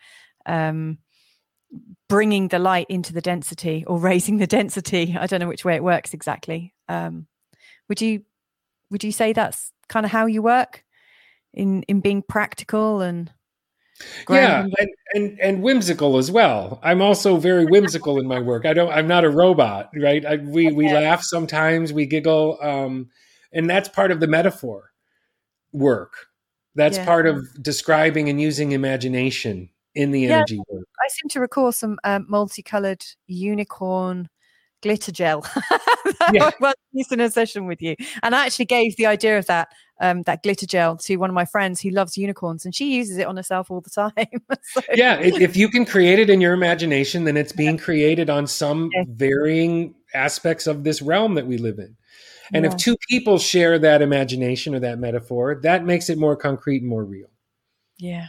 [0.46, 0.98] um,
[2.08, 5.16] bringing the light into the density or raising the density.
[5.18, 6.74] I don't know which way it works exactly.
[6.88, 7.28] Um,
[7.88, 8.24] would you
[8.92, 10.84] would you say that's kind of how you work
[11.54, 13.32] in in being practical and
[14.30, 16.80] yeah and, and, and whimsical as well.
[16.84, 18.66] I'm also very whimsical in my work.
[18.66, 20.26] I don't i'm not a robot right?
[20.26, 23.10] I, we we laugh sometimes we giggle um
[23.52, 24.92] and that's part of the metaphor
[25.72, 26.28] work.
[26.76, 27.06] That's yeah.
[27.06, 30.88] part of describing and using imagination in the energy yeah, work.
[31.04, 34.30] I seem to recall some um, multicolored unicorn
[34.82, 35.46] glitter gel
[36.34, 36.52] yeah.
[36.60, 36.74] well
[37.12, 39.70] in a session with you and i actually gave the idea of that
[40.02, 43.18] um, that glitter gel to one of my friends who loves unicorns and she uses
[43.18, 44.82] it on herself all the time so.
[44.94, 48.90] yeah if you can create it in your imagination then it's being created on some
[48.94, 49.04] yeah.
[49.08, 51.96] varying aspects of this realm that we live in
[52.54, 52.72] and yeah.
[52.72, 56.90] if two people share that imagination or that metaphor that makes it more concrete and
[56.90, 57.28] more real
[57.98, 58.28] yeah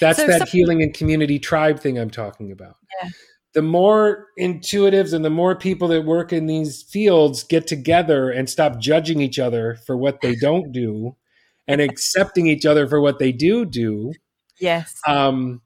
[0.00, 2.76] that's so that healing and community tribe thing I'm talking about.
[3.02, 3.10] Yeah.
[3.54, 8.50] The more intuitives and the more people that work in these fields get together and
[8.50, 11.16] stop judging each other for what they don't do
[11.66, 14.12] and accepting each other for what they do do.
[14.60, 14.94] Yes.
[15.06, 15.62] Um,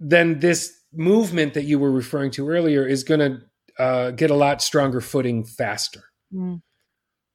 [0.00, 4.36] then this movement that you were referring to earlier is going to uh, get a
[4.36, 6.04] lot stronger footing faster.
[6.32, 6.62] Mm.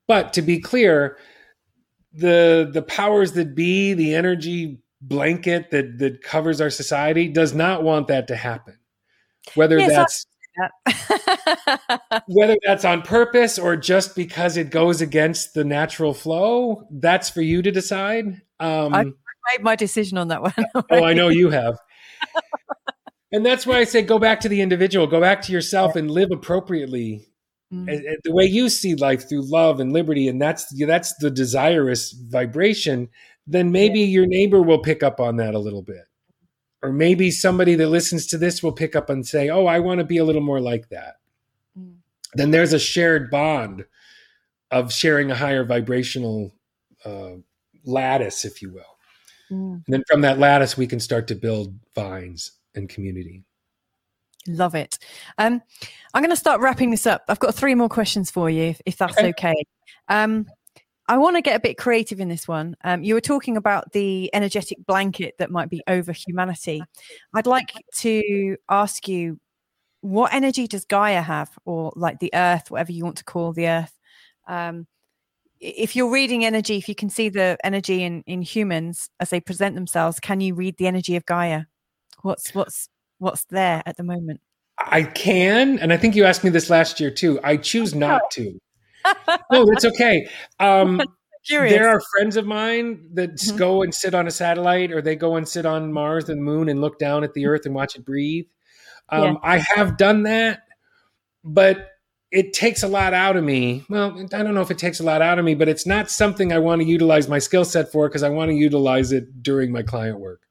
[0.08, 1.18] But to be clear,
[2.14, 7.84] the the powers that be, the energy blanket that that covers our society does not
[7.84, 8.79] want that to happen
[9.56, 10.26] whether that's
[10.58, 12.24] that.
[12.28, 17.42] whether that's on purpose or just because it goes against the natural flow that's for
[17.42, 18.26] you to decide
[18.60, 20.54] um i made my decision on that one
[20.92, 21.78] oh i know you have
[23.32, 26.12] and that's why i say go back to the individual go back to yourself and
[26.12, 27.26] live appropriately
[27.74, 27.86] mm.
[28.24, 33.08] the way you see life through love and liberty and that's that's the desirous vibration
[33.50, 36.04] then maybe your neighbor will pick up on that a little bit.
[36.82, 40.00] Or maybe somebody that listens to this will pick up and say, Oh, I want
[40.00, 41.16] to be a little more like that.
[41.78, 41.96] Mm.
[42.34, 43.86] Then there's a shared bond
[44.72, 46.54] of sharing a higher vibrational
[47.04, 47.32] uh,
[47.84, 48.98] lattice, if you will.
[49.52, 49.74] Mm.
[49.74, 53.44] And then from that lattice, we can start to build vines and community.
[54.48, 54.98] Love it.
[55.38, 55.62] Um,
[56.14, 57.24] I'm going to start wrapping this up.
[57.28, 59.30] I've got three more questions for you, if, if that's okay.
[59.30, 59.56] okay.
[60.08, 60.48] Um,
[61.10, 62.78] I want to get a bit creative in this one.
[62.84, 66.84] Um, you were talking about the energetic blanket that might be over humanity.
[67.34, 69.40] I'd like to ask you,
[70.02, 73.68] what energy does Gaia have, or like the Earth, whatever you want to call the
[73.68, 73.92] Earth?
[74.48, 74.86] Um,
[75.60, 79.42] if you're reading energy, if you can see the energy in in humans as they
[79.42, 81.64] present themselves, can you read the energy of Gaia?
[82.22, 82.88] What's what's
[83.18, 84.42] what's there at the moment?
[84.78, 87.40] I can, and I think you asked me this last year too.
[87.44, 88.60] I choose not to
[89.52, 90.28] no, that's okay.
[90.60, 91.02] Um,
[91.50, 93.58] there are friends of mine that mm-hmm.
[93.58, 96.44] go and sit on a satellite, or they go and sit on Mars and the
[96.44, 98.46] Moon and look down at the Earth and watch it breathe.
[99.10, 99.34] Um, yeah.
[99.44, 100.64] I have done that,
[101.44, 101.90] but
[102.32, 103.84] it takes a lot out of me.
[103.90, 106.12] Well, I don't know if it takes a lot out of me, but it's not
[106.12, 109.42] something I want to utilize my skill set for because I want to utilize it
[109.42, 110.42] during my client work.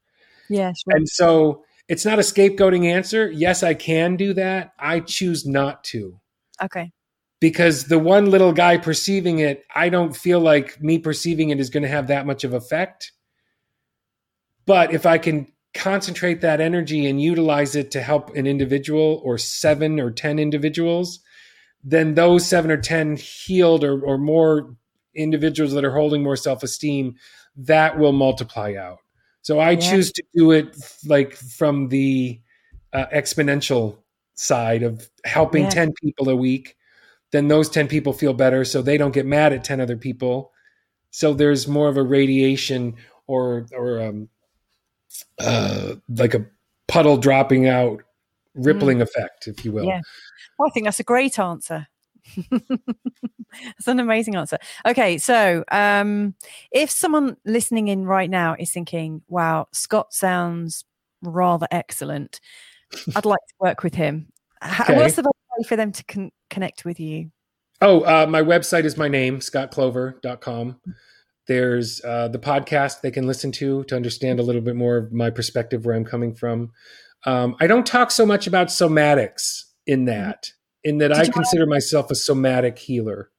[0.49, 0.97] Yeah, sure.
[0.97, 3.31] And so it's not a scapegoating answer.
[3.31, 4.73] Yes, I can do that.
[4.79, 6.19] I choose not to.
[6.63, 6.91] Okay.
[7.41, 11.71] Because the one little guy perceiving it, I don't feel like me perceiving it is
[11.71, 13.13] going to have that much of effect.
[14.67, 19.39] But if I can concentrate that energy and utilize it to help an individual or
[19.39, 21.21] seven or 10 individuals,
[21.85, 24.75] then those seven or 10 healed or, or more
[25.15, 27.15] individuals that are holding more self esteem,
[27.57, 28.99] that will multiply out.
[29.43, 29.91] So I yeah.
[29.91, 30.77] choose to do it
[31.07, 32.41] like from the
[32.93, 33.99] uh, exponential
[34.35, 35.71] side of helping yeah.
[35.71, 36.77] 10 people a week.
[37.33, 40.53] Then those 10 people feel better so they don't get mad at 10 other people.
[41.11, 44.29] So there's more of a radiation or, or, um,
[45.39, 46.47] uh, like a
[46.87, 48.03] puddle dropping out
[48.55, 49.03] rippling mm.
[49.03, 49.85] effect, if you will.
[49.85, 50.01] Yeah.
[50.59, 51.87] Well, I think that's a great answer.
[52.51, 54.59] That's an amazing answer.
[54.87, 56.35] Okay, so um,
[56.71, 60.85] if someone listening in right now is thinking, "Wow, Scott sounds
[61.23, 62.41] rather excellent,"
[63.17, 64.29] I'd like to work with him.
[64.63, 64.97] Okay.
[64.97, 65.23] What's the
[65.59, 67.31] way for them to con- connect with you?
[67.81, 70.81] Oh, uh, my website is my name, scottclover.com.
[71.47, 75.13] There's uh, the podcast they can listen to to understand a little bit more of
[75.13, 76.73] my perspective, where I'm coming from.
[77.25, 80.53] Um, I don't talk so much about somatics in that,
[80.85, 83.31] in that Did I consider myself a somatic healer.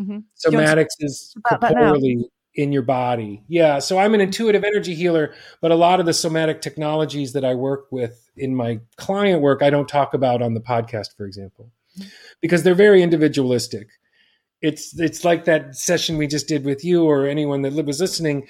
[0.00, 0.18] Mm-hmm.
[0.36, 3.44] Somatics is corporally in your body.
[3.48, 3.78] Yeah.
[3.78, 7.54] So I'm an intuitive energy healer, but a lot of the somatic technologies that I
[7.54, 11.70] work with in my client work, I don't talk about on the podcast, for example,
[12.40, 13.88] because they're very individualistic
[14.62, 18.48] it's it's like that session we just did with you or anyone that was listening.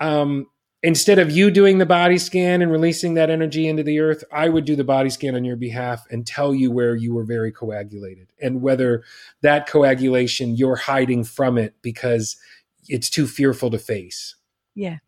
[0.00, 0.46] Um,
[0.82, 4.48] instead of you doing the body scan and releasing that energy into the earth, I
[4.48, 7.52] would do the body scan on your behalf and tell you where you were very
[7.52, 9.04] coagulated and whether
[9.40, 12.36] that coagulation you're hiding from it because
[12.88, 14.36] it's too fearful to face.
[14.74, 14.98] Yeah.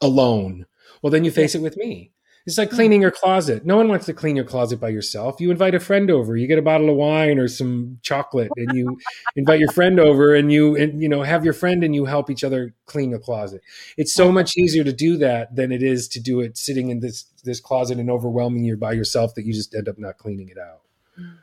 [0.00, 0.66] Alone.
[1.02, 1.60] Well, then you face yeah.
[1.60, 2.12] it with me.
[2.48, 3.66] It's like cleaning your closet.
[3.66, 5.38] No one wants to clean your closet by yourself.
[5.38, 6.34] You invite a friend over.
[6.34, 8.98] You get a bottle of wine or some chocolate, and you
[9.36, 12.30] invite your friend over, and you and you know have your friend and you help
[12.30, 13.60] each other clean the closet.
[13.98, 17.00] It's so much easier to do that than it is to do it sitting in
[17.00, 20.48] this this closet and overwhelming you by yourself that you just end up not cleaning
[20.48, 20.80] it out.
[21.20, 21.36] Mm.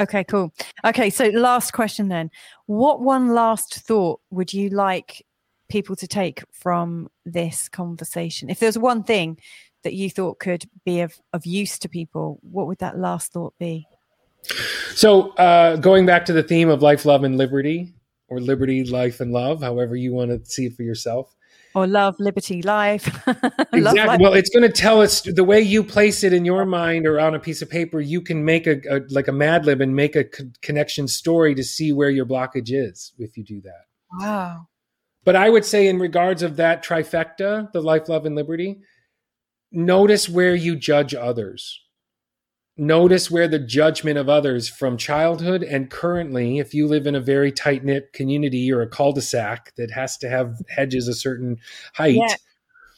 [0.00, 0.52] Okay, cool.
[0.84, 2.30] Okay, so last question then.
[2.64, 5.26] What one last thought would you like
[5.68, 8.48] people to take from this conversation?
[8.48, 9.38] If there's one thing
[9.84, 13.52] that you thought could be of, of use to people, what would that last thought
[13.58, 13.86] be?
[14.94, 17.92] So, uh, going back to the theme of life, love, and liberty,
[18.28, 21.34] or liberty, life, and love, however you want to see it for yourself.
[21.74, 23.06] Or love, liberty, life.
[23.26, 23.80] exactly.
[23.80, 24.20] love, life.
[24.20, 27.20] Well, it's going to tell us the way you place it in your mind or
[27.20, 28.00] on a piece of paper.
[28.00, 31.54] You can make a, a like a Mad Lib and make a co- connection story
[31.54, 33.84] to see where your blockage is if you do that.
[34.18, 34.66] Wow.
[35.24, 38.80] But I would say, in regards of that trifecta, the life, love, and liberty,
[39.70, 41.80] notice where you judge others.
[42.80, 47.20] Notice where the judgment of others from childhood and currently, if you live in a
[47.20, 51.12] very tight knit community or a cul de sac that has to have hedges a
[51.12, 51.58] certain
[51.92, 52.36] height, yeah.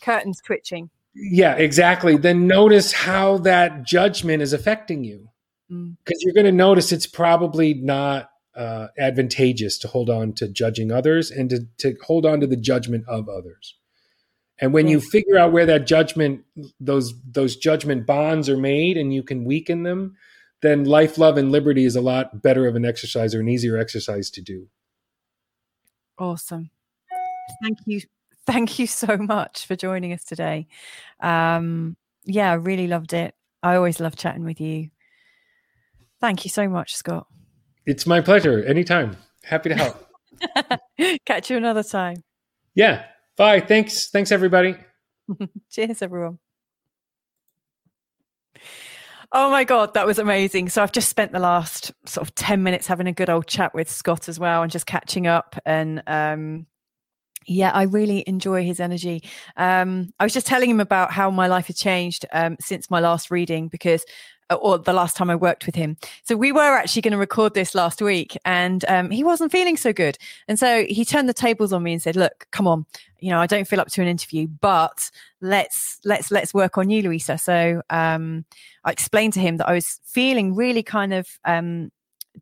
[0.00, 0.88] curtains twitching.
[1.16, 2.16] Yeah, exactly.
[2.16, 5.30] Then notice how that judgment is affecting you.
[5.68, 6.20] Because mm.
[6.20, 11.32] you're going to notice it's probably not uh, advantageous to hold on to judging others
[11.32, 13.74] and to, to hold on to the judgment of others.
[14.62, 16.44] And when you figure out where that judgment,
[16.78, 20.16] those those judgment bonds are made, and you can weaken them,
[20.62, 23.76] then life, love, and liberty is a lot better of an exercise or an easier
[23.76, 24.68] exercise to do.
[26.16, 26.70] Awesome.
[27.60, 28.02] Thank you.
[28.46, 30.68] Thank you so much for joining us today.
[31.18, 33.34] Um, yeah, I really loved it.
[33.64, 34.90] I always love chatting with you.
[36.20, 37.26] Thank you so much, Scott.
[37.84, 38.62] It's my pleasure.
[38.62, 39.16] Anytime.
[39.42, 40.08] Happy to help.
[41.26, 42.22] Catch you another time.
[42.76, 43.04] Yeah.
[43.36, 43.60] Bye.
[43.60, 44.10] Thanks.
[44.10, 44.76] Thanks, everybody.
[45.70, 46.38] Cheers, everyone.
[49.34, 50.68] Oh my God, that was amazing.
[50.68, 53.74] So I've just spent the last sort of 10 minutes having a good old chat
[53.74, 55.56] with Scott as well and just catching up.
[55.64, 56.66] And um,
[57.46, 59.22] yeah, I really enjoy his energy.
[59.56, 63.00] Um, I was just telling him about how my life has changed um, since my
[63.00, 64.04] last reading because
[64.50, 65.96] or the last time I worked with him.
[66.24, 69.76] So we were actually going to record this last week and um, he wasn't feeling
[69.76, 70.18] so good.
[70.48, 72.86] And so he turned the tables on me and said, look, come on,
[73.18, 76.90] you know, I don't feel up to an interview, but let's, let's, let's work on
[76.90, 77.38] you, Louisa.
[77.38, 78.44] So um,
[78.84, 81.90] I explained to him that I was feeling really kind of, um,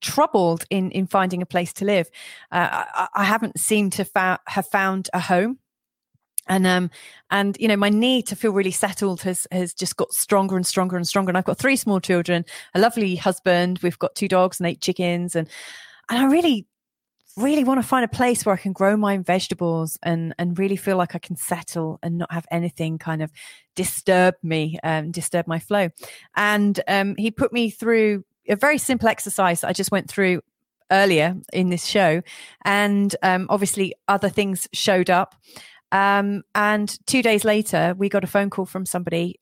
[0.00, 2.08] troubled in in finding a place to live.
[2.52, 5.58] Uh, I, I, haven't seemed to fa- have found a home
[6.50, 6.90] and um
[7.30, 10.66] and you know my need to feel really settled has has just got stronger and
[10.66, 11.30] stronger and stronger.
[11.30, 12.44] And i've got three small children
[12.74, 13.78] a lovely husband.
[13.82, 15.34] We've got two dogs and eight chickens.
[15.34, 15.48] And
[16.10, 16.66] and i really
[17.36, 20.58] really want to find a place where i can grow my own vegetables and and
[20.58, 23.30] really feel like i can settle and not have anything kind of
[23.76, 25.88] disturb me um disturb my flow.
[26.36, 30.42] And um he put me through a very simple exercise that i just went through
[30.92, 32.20] earlier in this show.
[32.64, 35.36] And um obviously other things showed up
[35.92, 39.40] um, and two days later, we got a phone call from somebody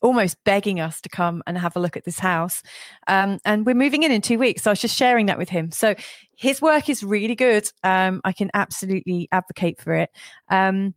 [0.00, 2.62] almost begging us to come and have a look at this house.
[3.06, 4.62] Um, and we're moving in in two weeks.
[4.62, 5.70] So I was just sharing that with him.
[5.72, 5.94] So
[6.36, 7.68] his work is really good.
[7.82, 10.10] Um, I can absolutely advocate for it.
[10.50, 10.94] Um,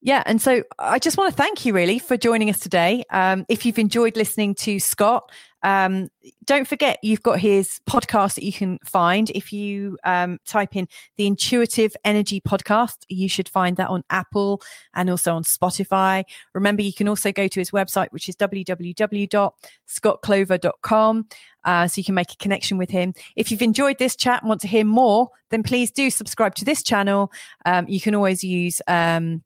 [0.00, 3.02] yeah, and so I just want to thank you really for joining us today.
[3.10, 5.32] Um, if you've enjoyed listening to Scott,
[5.64, 6.08] um,
[6.44, 9.28] don't forget you've got his podcast that you can find.
[9.30, 10.86] If you um, type in
[11.16, 14.62] the Intuitive Energy Podcast, you should find that on Apple
[14.94, 16.22] and also on Spotify.
[16.54, 21.26] Remember, you can also go to his website, which is www.scottclover.com.
[21.64, 23.14] Uh, so you can make a connection with him.
[23.34, 26.64] If you've enjoyed this chat and want to hear more, then please do subscribe to
[26.64, 27.32] this channel.
[27.66, 29.42] Um, you can always use um,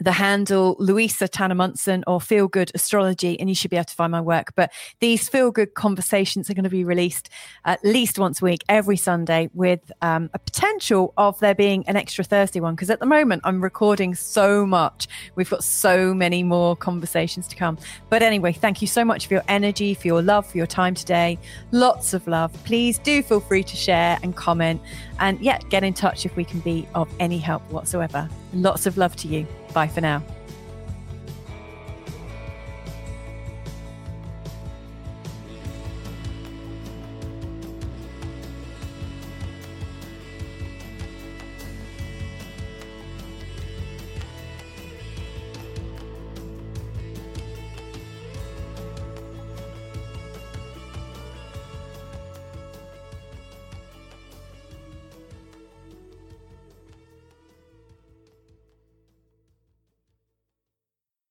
[0.00, 3.94] the handle Louisa Tanner Munson or Feel Good Astrology, and you should be able to
[3.94, 4.52] find my work.
[4.56, 7.28] But these Feel Good conversations are going to be released
[7.64, 11.96] at least once a week, every Sunday, with um, a potential of there being an
[11.96, 12.74] extra Thursday one.
[12.74, 15.06] Because at the moment, I'm recording so much.
[15.34, 17.78] We've got so many more conversations to come.
[18.08, 20.94] But anyway, thank you so much for your energy, for your love, for your time
[20.94, 21.38] today.
[21.72, 22.52] Lots of love.
[22.64, 24.80] Please do feel free to share and comment.
[25.18, 28.28] And yeah, get in touch if we can be of any help whatsoever.
[28.54, 29.46] Lots of love to you.
[29.72, 30.22] Bye for now.